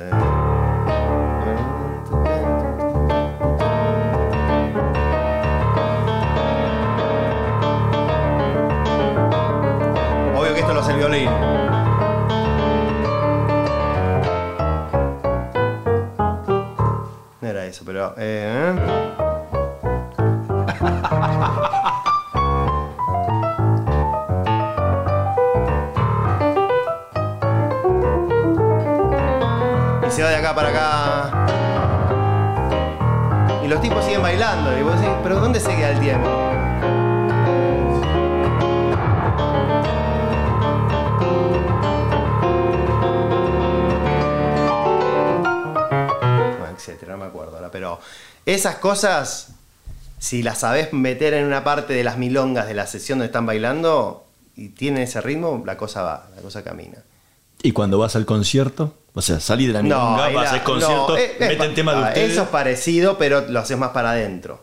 [17.68, 18.14] Eso, pero...
[18.16, 18.74] eh,
[30.07, 31.31] Y se va de acá para acá.
[33.62, 34.76] Y los tipos siguen bailando.
[34.78, 36.28] Y vos decís, pero ¿dónde se queda el tiempo?
[47.70, 48.00] Pero
[48.46, 49.48] esas cosas,
[50.18, 53.46] si las sabés meter en una parte de las milongas de la sesión donde están
[53.46, 54.24] bailando
[54.57, 56.98] y tienen ese ritmo, la cosa va, la cosa camina.
[57.62, 61.16] Y cuando vas al concierto, o sea, salí de la milonga, vas al concierto, no,
[61.16, 62.33] es- es meten pa- tema de ah, ustedes.
[62.33, 64.61] Eso es parecido, pero lo haces más para adentro.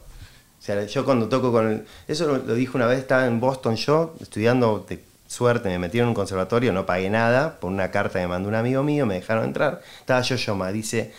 [0.60, 1.86] O sea, yo cuando toco con el...
[2.08, 6.08] Eso lo, lo dije una vez, estaba en Boston yo, estudiando de suerte, me metieron
[6.08, 9.06] en un conservatorio, no pagué nada, por una carta que me mandó un amigo mío,
[9.06, 9.82] me dejaron entrar.
[10.00, 11.14] Estaba yo, Yoma, dice,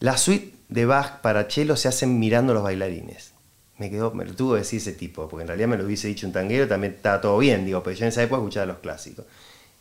[0.00, 3.32] la suite de Bach para cello se hacen mirando los bailarines.
[3.78, 6.08] Me quedó, me lo tuvo que decir ese tipo, porque en realidad me lo hubiese
[6.08, 8.78] dicho un tanguero, también estaba todo bien, digo, pero yo en esa época escuchaba los
[8.78, 9.26] clásicos.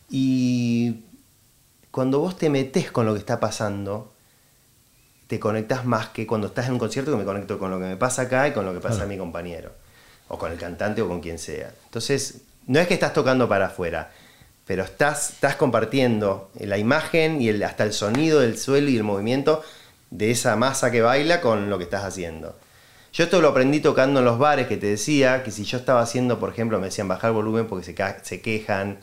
[0.10, 1.06] Y
[1.92, 4.12] cuando vos te metés con lo que está pasando,
[5.28, 7.86] te conectás más que cuando estás en un concierto que me conecto con lo que
[7.86, 9.72] me pasa acá y con lo que pasa a mi compañero.
[10.28, 11.74] O con el cantante o con quien sea.
[11.86, 14.12] Entonces, no es que estás tocando para afuera,
[14.66, 19.04] pero estás, estás compartiendo la imagen y el, hasta el sonido del suelo y el
[19.04, 19.64] movimiento
[20.12, 22.56] de esa masa que baila con lo que estás haciendo.
[23.14, 26.02] Yo esto lo aprendí tocando en los bares que te decía que si yo estaba
[26.02, 29.00] haciendo, por ejemplo, me decían bajar volumen porque se, quejan.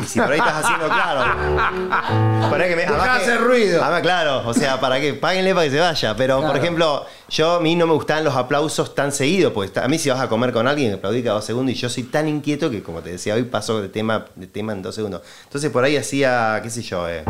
[0.00, 2.48] Y si por ahí estás haciendo, claro.
[2.48, 3.82] Para que me, hacer ruido.
[3.82, 6.14] además, claro, o sea, para que páguenle para que se vaya.
[6.16, 9.84] Pero, por ejemplo, yo a mí no me gustaban los aplausos tan seguidos, porque está-
[9.84, 12.04] a mí si vas a comer con alguien, aplaudí cada dos segundos y yo soy
[12.04, 15.22] tan inquieto que, como te decía, hoy paso de tema, de tema en dos segundos.
[15.42, 17.24] Entonces por ahí hacía, qué sé yo, eh.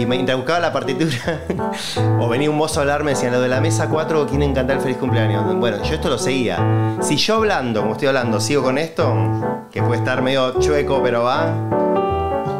[0.00, 1.42] Y me mientras buscaba la partitura,
[2.20, 4.82] o venía un mozo a hablarme, decían, lo de la mesa 4 quieren cantar el
[4.82, 5.54] feliz cumpleaños.
[5.56, 6.96] Bueno, yo esto lo seguía.
[7.02, 11.24] Si yo hablando, como estoy hablando, sigo con esto, que puede estar medio chueco, pero
[11.24, 11.52] va,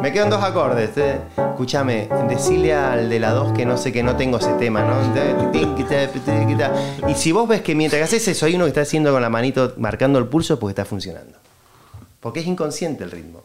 [0.03, 0.95] me quedan dos acordes.
[0.97, 1.19] eh.
[1.35, 4.93] Escúchame, decile al de la 2 que no sé que no tengo ese tema, ¿no?
[7.09, 9.31] Y si vos ves que mientras haces eso hay uno que está haciendo con la
[9.31, 11.39] manito marcando el pulso, porque está funcionando.
[12.19, 13.41] Porque es inconsciente el ritmo.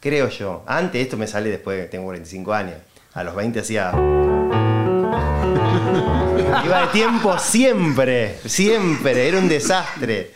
[0.00, 0.62] Creo yo.
[0.66, 2.76] Antes esto me sale después tengo 45 años.
[3.14, 3.92] A los 20 hacía.
[6.64, 9.28] Iba de tiempo siempre, siempre.
[9.28, 10.32] Era un desastre.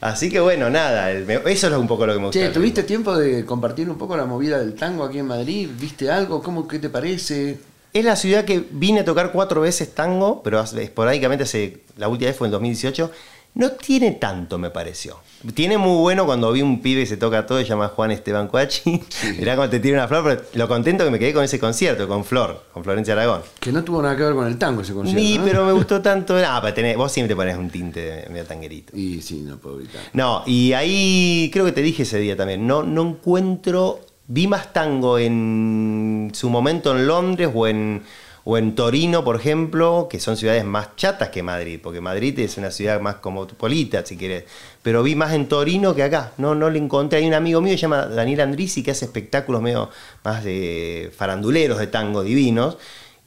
[0.00, 1.10] Así que bueno, nada.
[1.10, 2.40] el- Eso es un poco lo que me gusta.
[2.40, 5.68] Che, ¿tuviste tiempo de compartir un poco la movida del tango aquí en Madrid?
[5.78, 6.42] ¿Viste algo?
[6.42, 7.58] ¿Cómo qué te parece?
[7.92, 12.28] Es la ciudad que vine a tocar cuatro veces tango, pero esporádicamente hace, la última
[12.30, 13.10] vez fue en 2018.
[13.58, 15.16] No tiene tanto, me pareció.
[15.52, 18.46] Tiene muy bueno cuando vi un pibe que se toca todo, se llama Juan Esteban
[18.46, 19.02] Cuachi.
[19.38, 22.06] Mirá cómo te tira una flor, pero lo contento que me quedé con ese concierto,
[22.06, 23.42] con Flor, con Florencia Aragón.
[23.58, 25.40] Que no tuvo nada que ver con el tango ese concierto.
[25.40, 25.44] ¿no?
[25.44, 26.36] pero me gustó tanto.
[26.36, 28.96] Ah, pero tenés- vos siempre te pones un tinte medio tanguerito.
[28.96, 30.02] Y sí, no puedo evitar.
[30.12, 34.72] No, y ahí creo que te dije ese día también, no, no encuentro, vi más
[34.72, 38.02] tango en su momento en Londres o en,
[38.50, 42.56] o en Torino, por ejemplo, que son ciudades más chatas que Madrid, porque Madrid es
[42.56, 44.44] una ciudad más cosmopolita, si querés,
[44.80, 47.72] pero vi más en Torino que acá, no, no le encontré, hay un amigo mío
[47.72, 49.90] que se llama Daniel Andrisi que hace espectáculos medio
[50.24, 52.78] más de faranduleros de tango divinos,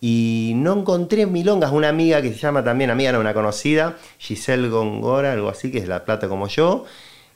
[0.02, 1.72] y no encontré en milongas.
[1.72, 5.78] Una amiga que se llama también, amiga no una conocida, Giselle Gongora, algo así, que
[5.78, 6.86] es La Plata como yo,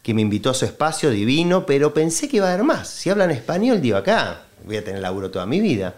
[0.01, 2.87] que me invitó a su espacio divino, pero pensé que iba a haber más.
[2.87, 5.93] Si hablan español, digo acá, voy a tener laburo toda mi vida.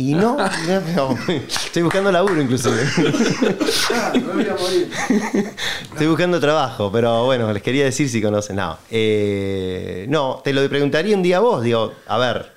[0.00, 0.36] Y no,
[1.28, 2.76] estoy buscando laburo inclusive.
[3.92, 4.90] Ah, me voy a morir.
[5.90, 8.56] Estoy buscando trabajo, pero bueno, les quería decir si conocen.
[8.56, 11.64] No, eh, no, te lo preguntaría un día a vos.
[11.64, 12.52] Digo, a ver,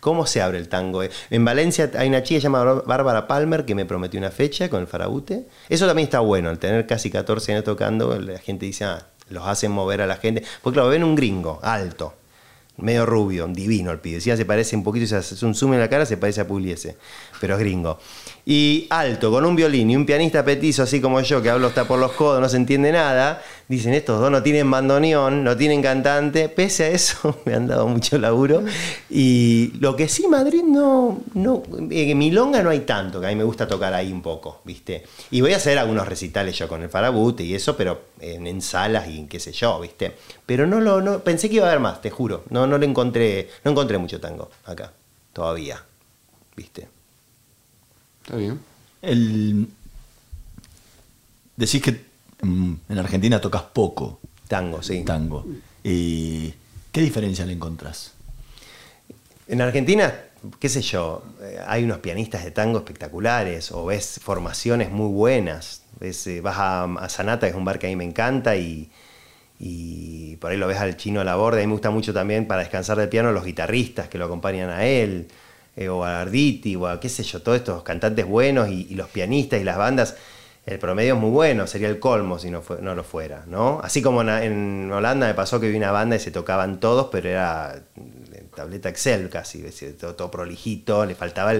[0.00, 1.02] ¿cómo se abre el tango?
[1.30, 4.88] En Valencia hay una chica llamada Bárbara Palmer que me prometió una fecha con el
[4.88, 5.46] Farabute.
[5.68, 9.46] Eso también está bueno, al tener casi 14 años tocando, la gente dice, ah, los
[9.46, 10.42] hacen mover a la gente.
[10.62, 12.14] Porque claro, ven un gringo, alto,
[12.80, 14.20] medio rubio, divino el pibe.
[14.20, 16.40] Si ya se parece un poquito, si hace un zoom en la cara, se parece
[16.40, 16.96] a Pugliese,
[17.40, 17.98] pero es gringo.
[18.52, 21.86] Y alto, con un violín y un pianista petizo así como yo, que hablo hasta
[21.86, 25.80] por los codos, no se entiende nada, dicen estos dos no tienen bandoneón, no tienen
[25.80, 28.64] cantante, pese a eso me han dado mucho laburo.
[29.08, 33.36] Y lo que sí, Madrid no, no, en Milonga no hay tanto, que a mí
[33.36, 35.04] me gusta tocar ahí un poco, ¿viste?
[35.30, 38.62] Y voy a hacer algunos recitales yo con el Farabute y eso, pero en, en
[38.62, 40.16] salas y en qué sé yo, ¿viste?
[40.44, 42.84] Pero no lo, no, pensé que iba a haber más, te juro, no, no lo
[42.84, 44.90] encontré, no encontré mucho tango acá,
[45.32, 45.80] todavía,
[46.56, 46.88] ¿viste?
[48.30, 48.60] Está bien.
[49.02, 49.66] El...
[51.56, 52.04] Decís que
[52.42, 55.02] mm, en Argentina tocas poco Tango, sí.
[55.04, 55.44] tango.
[55.82, 56.54] ¿Y
[56.92, 58.12] qué diferencia le encontrás?
[59.48, 60.14] En Argentina,
[60.60, 65.82] qué sé yo, eh, hay unos pianistas de tango espectaculares, o ves formaciones muy buenas.
[65.98, 68.54] Ves, eh, vas a, a Sanata, que es un bar que a mí me encanta,
[68.54, 68.92] y,
[69.58, 71.58] y por ahí lo ves al chino a la borda.
[71.58, 74.70] A mí me gusta mucho también para descansar del piano los guitarristas que lo acompañan
[74.70, 75.26] a él,
[75.80, 79.08] eh, o a Arditi, o a qué sé yo, todos estos cantantes buenos y, los
[79.08, 80.14] pianistas y las bandas.
[80.66, 82.62] El promedio es muy bueno, sería el colmo si no,
[82.94, 83.80] lo fuera, ¿no?
[83.82, 87.30] Así como en, Holanda me pasó que vi una banda y se tocaban todos, pero
[87.30, 89.64] era en tableta Excel casi,
[89.98, 91.54] todo, prolijito, le faltaba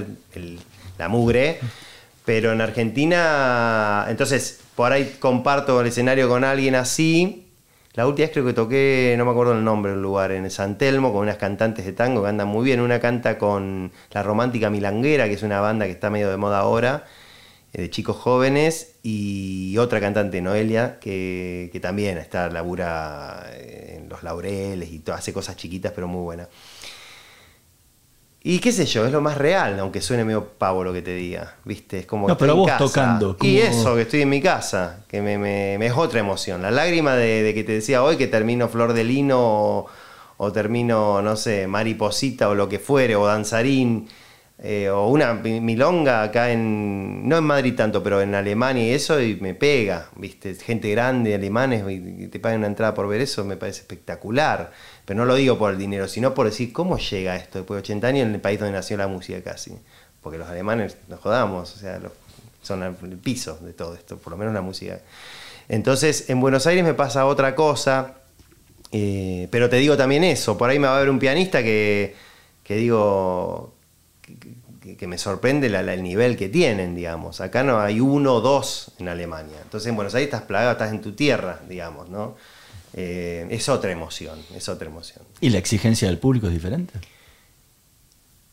[0.99, 1.59] la mugre.
[2.27, 7.50] Pero en Argentina, entonces, por ahí comparto el escenario con alguien así.
[7.95, 10.79] La última vez creo que toqué, no me acuerdo el nombre del lugar, en San
[10.79, 12.81] Telmo, con unas cantantes de tango que andan muy bien.
[12.81, 16.61] Una canta con La Romántica Milanguera, que es una banda que está medio de moda
[16.61, 17.05] ahora,
[17.73, 24.09] eh, de chicos jóvenes, y otra cantante, Noelia, que, que también está, labura eh, en
[24.09, 26.49] los laureles y hace cosas chiquitas pero muy buenas.
[28.43, 31.15] Y qué sé yo, es lo más real, aunque suene medio pavo lo que te
[31.15, 31.99] diga, ¿viste?
[31.99, 32.79] Es como No, estoy pero en vos casa.
[32.79, 36.63] tocando, Y eso, que estoy en mi casa, que me, me- me es otra emoción.
[36.63, 39.87] La lágrima de, de que te decía hoy que termino Flor de Lino o,
[40.39, 44.09] o termino, no sé, Mariposita o lo que fuere, o Danzarín,
[44.63, 48.91] eh, o una mi- milonga acá en, no en Madrid tanto, pero en Alemania y
[48.91, 50.55] eso, y me pega, ¿viste?
[50.55, 54.73] Gente grande, alemanes, y te pagan una entrada por ver eso, me parece espectacular.
[55.07, 57.81] Pero no lo digo por el dinero, sino por decir cómo llega esto después de
[57.81, 59.73] 80 años en el país donde nació la música casi.
[60.23, 61.99] Porque los alemanes nos jodamos, o sea,
[62.63, 65.01] son el piso de todo esto, por lo menos la música.
[65.69, 68.17] Entonces, en Buenos Aires me pasa otra cosa,
[68.93, 72.15] eh, pero te digo también eso, por ahí me va a ver un pianista que,
[72.63, 73.73] que digo,
[74.97, 77.41] que, me sorprende la- la- el nivel que tienen, digamos.
[77.41, 79.57] Acá no hay uno o dos en Alemania.
[79.63, 82.37] Entonces en Buenos Aires estás plagado, estás en tu tierra, digamos, ¿no?
[82.95, 85.23] Eh, es otra emoción, es otra emoción.
[85.41, 86.95] ¿Y la exigencia del público es diferente?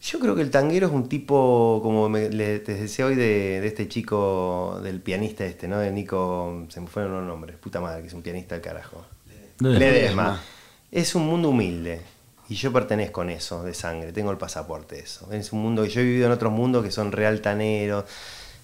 [0.01, 3.59] Yo creo que el tanguero es un tipo, como me- le- te decía hoy de,
[3.61, 5.79] de este chico, del pianista este, ¿no?
[5.79, 9.03] De Nico, se me fueron los nombres, puta madre, que es un pianista del carajo.
[9.59, 9.79] Ledesma.
[9.79, 10.43] Ledesma.
[10.91, 12.01] Es un mundo humilde.
[12.49, 14.13] Y yo pertenezco en eso, de sangre.
[14.13, 15.31] Tengo el pasaporte de eso.
[15.33, 18.05] Es un mundo que yo he vivido en otros mundos que son realtaneros.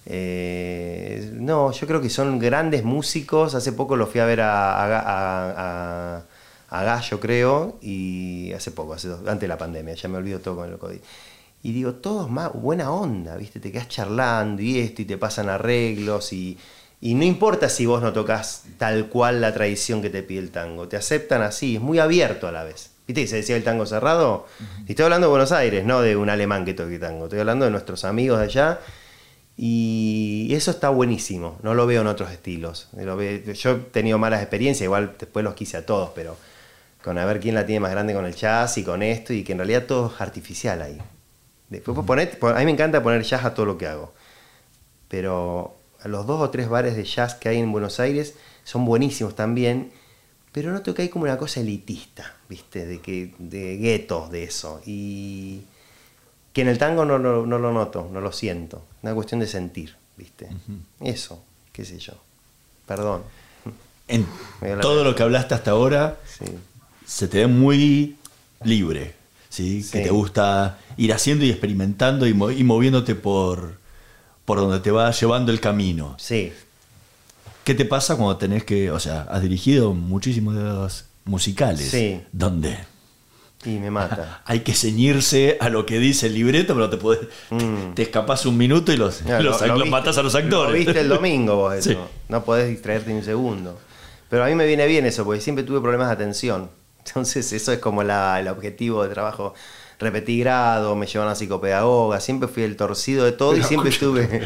[0.06, 3.54] Eh, no, yo creo que son grandes músicos.
[3.54, 6.24] Hace poco lo fui a ver a, a,
[6.70, 7.78] a- Gallo, creo.
[7.82, 9.94] Y hace poco, hace antes de la pandemia.
[9.94, 10.98] Ya me olvido todo con el COVID.
[11.62, 13.60] Y digo, todos más buena onda, ¿viste?
[13.60, 16.58] Te quedas charlando y esto y te pasan arreglos y,
[17.00, 20.50] y no importa si vos no tocas tal cual la tradición que te pide el
[20.50, 22.90] tango, te aceptan así, es muy abierto a la vez.
[23.06, 24.46] ¿Viste que se decía el tango cerrado?
[24.86, 27.64] Y estoy hablando de Buenos Aires, no de un alemán que toque tango, estoy hablando
[27.66, 28.80] de nuestros amigos de allá.
[29.56, 32.88] Y eso está buenísimo, no lo veo en otros estilos.
[33.54, 36.36] Yo he tenido malas experiencias, igual después los quise a todos, pero
[37.04, 39.44] con a ver quién la tiene más grande con el jazz y con esto, y
[39.44, 40.98] que en realidad todo es artificial ahí.
[41.68, 44.12] Después poner- pon- a mí me encanta poner jazz a todo lo que hago,
[45.08, 48.84] pero a los dos o tres bares de jazz que hay en Buenos Aires son
[48.84, 49.92] buenísimos también,
[50.52, 52.86] pero noto que hay como una cosa elitista, ¿viste?
[52.86, 54.80] De, que, de guetos de eso.
[54.86, 55.62] Y
[56.52, 58.84] que en el tango no, lo- no lo noto, no lo siento.
[59.02, 60.46] Una cuestión de sentir, ¿viste?
[61.00, 62.12] Eso, qué sé yo.
[62.86, 63.22] Perdón.
[64.06, 64.24] En
[64.80, 66.44] todo lo que hablaste hasta ahora, Sí.
[67.04, 68.16] se te ve muy
[68.62, 69.14] libre,
[69.48, 69.82] ¿sí?
[69.82, 69.90] Sí.
[69.90, 73.78] Que te gusta ir haciendo y experimentando y moviéndote por,
[74.44, 76.14] por donde te va llevando el camino.
[76.20, 76.52] Sí.
[77.64, 80.54] ¿Qué te pasa cuando tenés que, o sea, has dirigido muchísimos
[81.24, 82.20] musicales Sí.
[82.32, 82.76] donde
[83.64, 84.42] Y me mata.
[84.46, 87.20] hay que ceñirse a lo que dice el libreto, pero te podés,
[87.50, 87.94] Mm.
[87.94, 90.34] te escapas un minuto y los, Claro, los, lo- lo los viste- matás a los
[90.34, 90.72] actores.
[90.72, 91.90] Lo viste el domingo vos eso.
[91.90, 91.96] Sí.
[92.28, 93.78] No podés distraerte ni un segundo.
[94.28, 96.68] Pero a mí me viene bien eso, porque siempre tuve problemas de atención.
[97.06, 99.54] Entonces eso es como la- el objetivo de trabajo.
[99.98, 104.42] Repetí grado, me llevaron a psicopedagoga, siempre fui el torcido de todo y siempre estuve...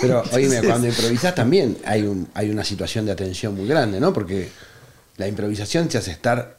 [0.00, 4.12] Pero, oíme, cuando improvisás también hay, un, hay una situación de atención muy grande, ¿no?
[4.12, 4.50] Porque
[5.20, 6.58] la improvisación te hace estar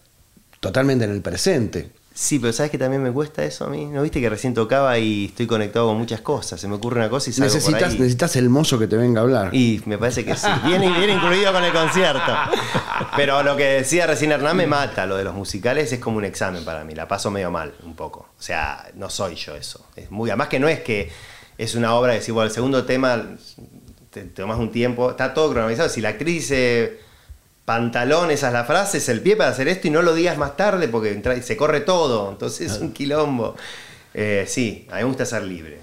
[0.60, 1.92] totalmente en el presente.
[2.14, 3.86] Sí, pero ¿sabes que también me cuesta eso a mí?
[3.86, 6.60] ¿No viste que recién tocaba y estoy conectado con muchas cosas?
[6.60, 8.00] Se me ocurre una cosa y salgo por Necesitas, ahí.
[8.00, 9.56] necesitas el mozo que te venga a hablar.
[9.56, 10.48] Y me parece que sí.
[10.66, 12.34] Viene, viene incluido con el concierto.
[13.16, 15.06] Pero lo que decía recién Hernán me mata.
[15.06, 16.94] Lo de los musicales es como un examen para mí.
[16.94, 18.28] La paso medio mal, un poco.
[18.38, 19.88] O sea, no soy yo eso.
[19.96, 21.10] Es muy, además que no es que
[21.58, 23.26] es una obra de decir, bueno, el segundo tema
[24.12, 25.12] te tomas un tiempo.
[25.12, 25.90] Está todo cronometrado.
[25.90, 26.52] Si la actriz
[27.66, 30.38] pantalón, esa es la frase, es el pie para hacer esto y no lo digas
[30.38, 32.30] más tarde porque se corre todo.
[32.32, 33.56] Entonces es un quilombo.
[34.14, 35.80] Eh, sí, a mí me gusta ser libre.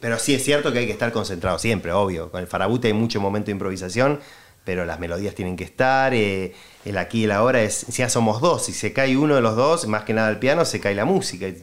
[0.00, 2.30] Pero sí es cierto que hay que estar concentrado siempre, obvio.
[2.30, 4.20] Con el farabute hay mucho momento de improvisación,
[4.64, 6.14] pero las melodías tienen que estar.
[6.14, 6.54] eh,
[6.86, 7.74] el aquí y el ahora es.
[7.74, 10.38] Si ya somos dos, si se cae uno de los dos, más que nada el
[10.38, 11.46] piano, se cae la música.
[11.46, 11.58] Eh,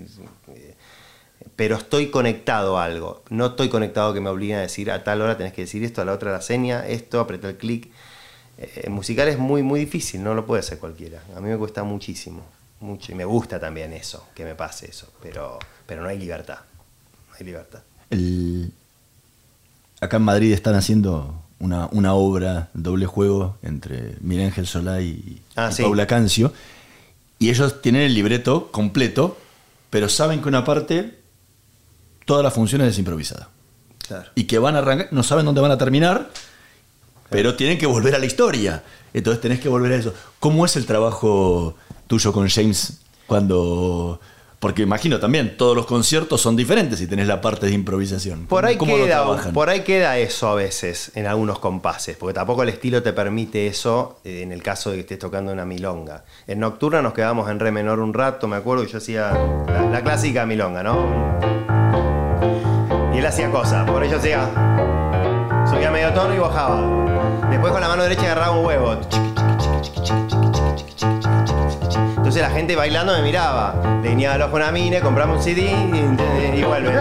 [1.56, 3.24] Pero estoy conectado a algo.
[3.30, 6.02] No estoy conectado que me obliguen a decir a tal hora tenés que decir esto,
[6.02, 7.90] a la otra la seña, esto, apretar el clic.
[8.58, 11.22] Eh, musical es muy, muy difícil, no lo puede hacer cualquiera.
[11.36, 12.44] A mí me cuesta muchísimo.
[12.80, 13.12] Mucho.
[13.12, 15.08] Y me gusta también eso, que me pase eso.
[15.22, 16.60] Pero, pero no hay libertad.
[17.30, 17.80] No hay libertad.
[18.10, 18.72] El-
[20.02, 25.42] Acá en Madrid están haciendo una, una obra, doble juego, entre Miguel Ángel Solá y,
[25.56, 25.82] Ah, y sí.
[25.84, 26.52] Paula Cancio.
[27.40, 29.38] Y ellos tienen el libreto completo,
[29.90, 31.18] pero saben que una parte,
[32.26, 33.50] todas las funciones es improvisada.
[34.06, 34.30] Claro.
[34.36, 36.30] y que van a arrancar, no saben dónde van a terminar,
[37.34, 38.84] pero tienen que volver a la historia.
[39.12, 40.14] Entonces tenés que volver a eso.
[40.40, 41.76] ¿Cómo es el trabajo
[42.08, 44.20] tuyo con James cuando...
[44.60, 48.46] Porque imagino también, todos los conciertos son diferentes si tenés la parte de improvisación.
[49.52, 53.68] Por ahí queda eso a veces en algunos compases, porque tampoco el estilo te permite
[53.68, 56.24] eso eh, en el caso de que estés tocando una milonga.
[56.48, 59.34] En Nocturna nos quedamos en re menor un rato, me acuerdo que yo hacía
[59.68, 61.40] la, la clásica milonga, ¿no?
[63.14, 64.50] Y él hacía cosas, por ello hacía.
[65.70, 67.13] Subía medio tono y bajaba.
[67.54, 68.98] Después con la mano derecha agarraba un huevo.
[72.18, 73.76] Entonces la gente bailando me miraba.
[74.04, 76.92] Le guiñaba el ojo a una mina, compramos un CD y, y vuelve.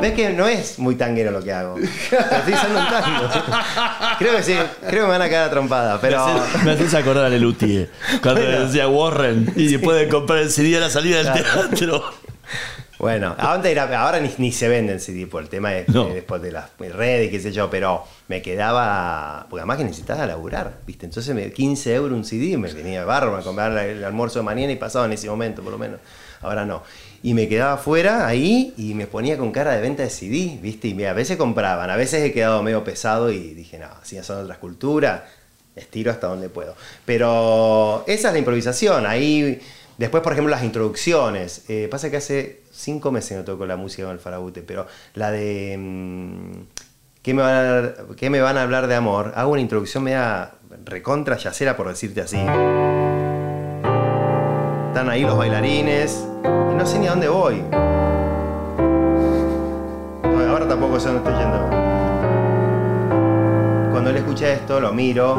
[0.00, 1.76] ¿Ves que no es muy tanguero lo que hago?
[1.78, 3.28] Estoy usando un tango.
[4.18, 6.26] Creo que sí, creo que me van a quedar trompada, pero...
[6.26, 7.86] Me haces- Me haces acordar a Leluti,
[8.22, 8.66] cuando Bueno.
[8.66, 12.04] decía Warren y puede comprar el CD a la salida del teatro.
[13.04, 16.06] Bueno, ahora, era- ahora ni, ni se venden CD por el tema de, No.
[16.08, 19.46] de- después de las redes, qué sé yo, pero me quedaba.
[19.50, 21.04] Porque además que necesitaba laburar, ¿viste?
[21.04, 24.72] Entonces me, 15 euros un CD, me venía barro, me compraba el almuerzo de mañana
[24.72, 26.00] y pasaba en ese momento, por lo menos.
[26.40, 26.82] Ahora no.
[27.22, 30.88] Y me quedaba afuera ahí y me ponía con cara de venta de CD, ¿viste?
[30.88, 34.16] Y me- a veces compraban, a veces he quedado medio pesado y dije, no, si
[34.16, 35.24] ya son otras culturas,
[35.76, 36.74] estiro hasta donde puedo.
[37.04, 39.04] Pero esa es la improvisación.
[39.04, 39.60] Ahí,
[39.98, 41.64] después, por ejemplo, las introducciones.
[41.68, 45.30] Eh, pasa que hace cinco meses no toco la música con el Farabute, pero la
[45.30, 45.76] de.
[45.78, 46.52] mm,
[47.22, 49.32] ¿qué, me van a, me van a hablar de amor?
[49.36, 50.52] Hago una introducción media
[50.84, 52.36] recontra yacera, por decirte así.
[54.88, 56.26] Están ahí los bailarines.
[56.44, 57.62] Y no sé ni a dónde voy.
[60.48, 61.68] Ahora tampoco sé dónde estoy yendo.
[63.90, 65.36] Cuando él escucha esto, lo miro.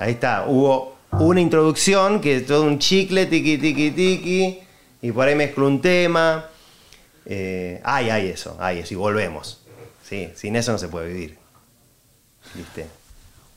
[0.00, 4.60] Ahí está, hubo una introducción que es todo un chicle, tiqui, tiqui, tiqui,
[5.02, 6.46] y por ahí mezclo un tema.
[7.26, 9.60] Eh, ay, ay, eso, ay, eso, y volvemos.
[10.02, 11.38] Sí, sin eso no se puede vivir.
[12.54, 12.86] ¿Viste?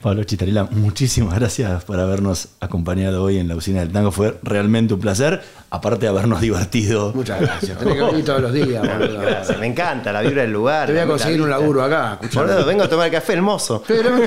[0.02, 4.12] Pablo Chitarila, muchísimas gracias por habernos acompañado hoy en la usina del tango.
[4.12, 5.42] Fue realmente un placer,
[5.72, 7.12] aparte de habernos divertido.
[7.16, 7.80] Muchas gracias.
[7.80, 9.20] Tenés que venir todos los días, boludo.
[9.20, 10.86] Gracias, me encanta la vibra del lugar.
[10.86, 12.20] Te voy a la conseguir un laburo acá.
[12.32, 13.84] Boludo, vengo a tomar café el mozo.
[13.88, 14.24] Pero.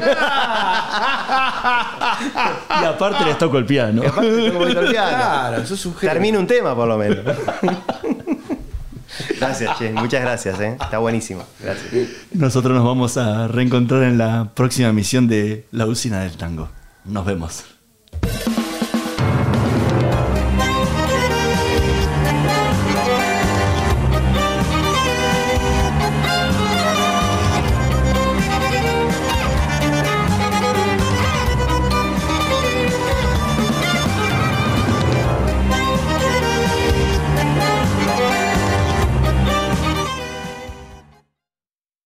[2.81, 4.03] Y aparte les toco el piano.
[4.03, 5.09] Y aparte tengo que tocar el piano.
[5.17, 6.13] Claro, sos un genio.
[6.13, 7.19] Termino un tema por lo menos.
[9.39, 9.93] Gracias, che.
[9.93, 10.77] Muchas gracias, eh.
[10.81, 11.45] Está buenísimo.
[11.61, 12.09] Gracias.
[12.33, 16.69] Nosotros nos vamos a reencontrar en la próxima emisión de La usina del tango.
[17.05, 17.80] Nos vemos.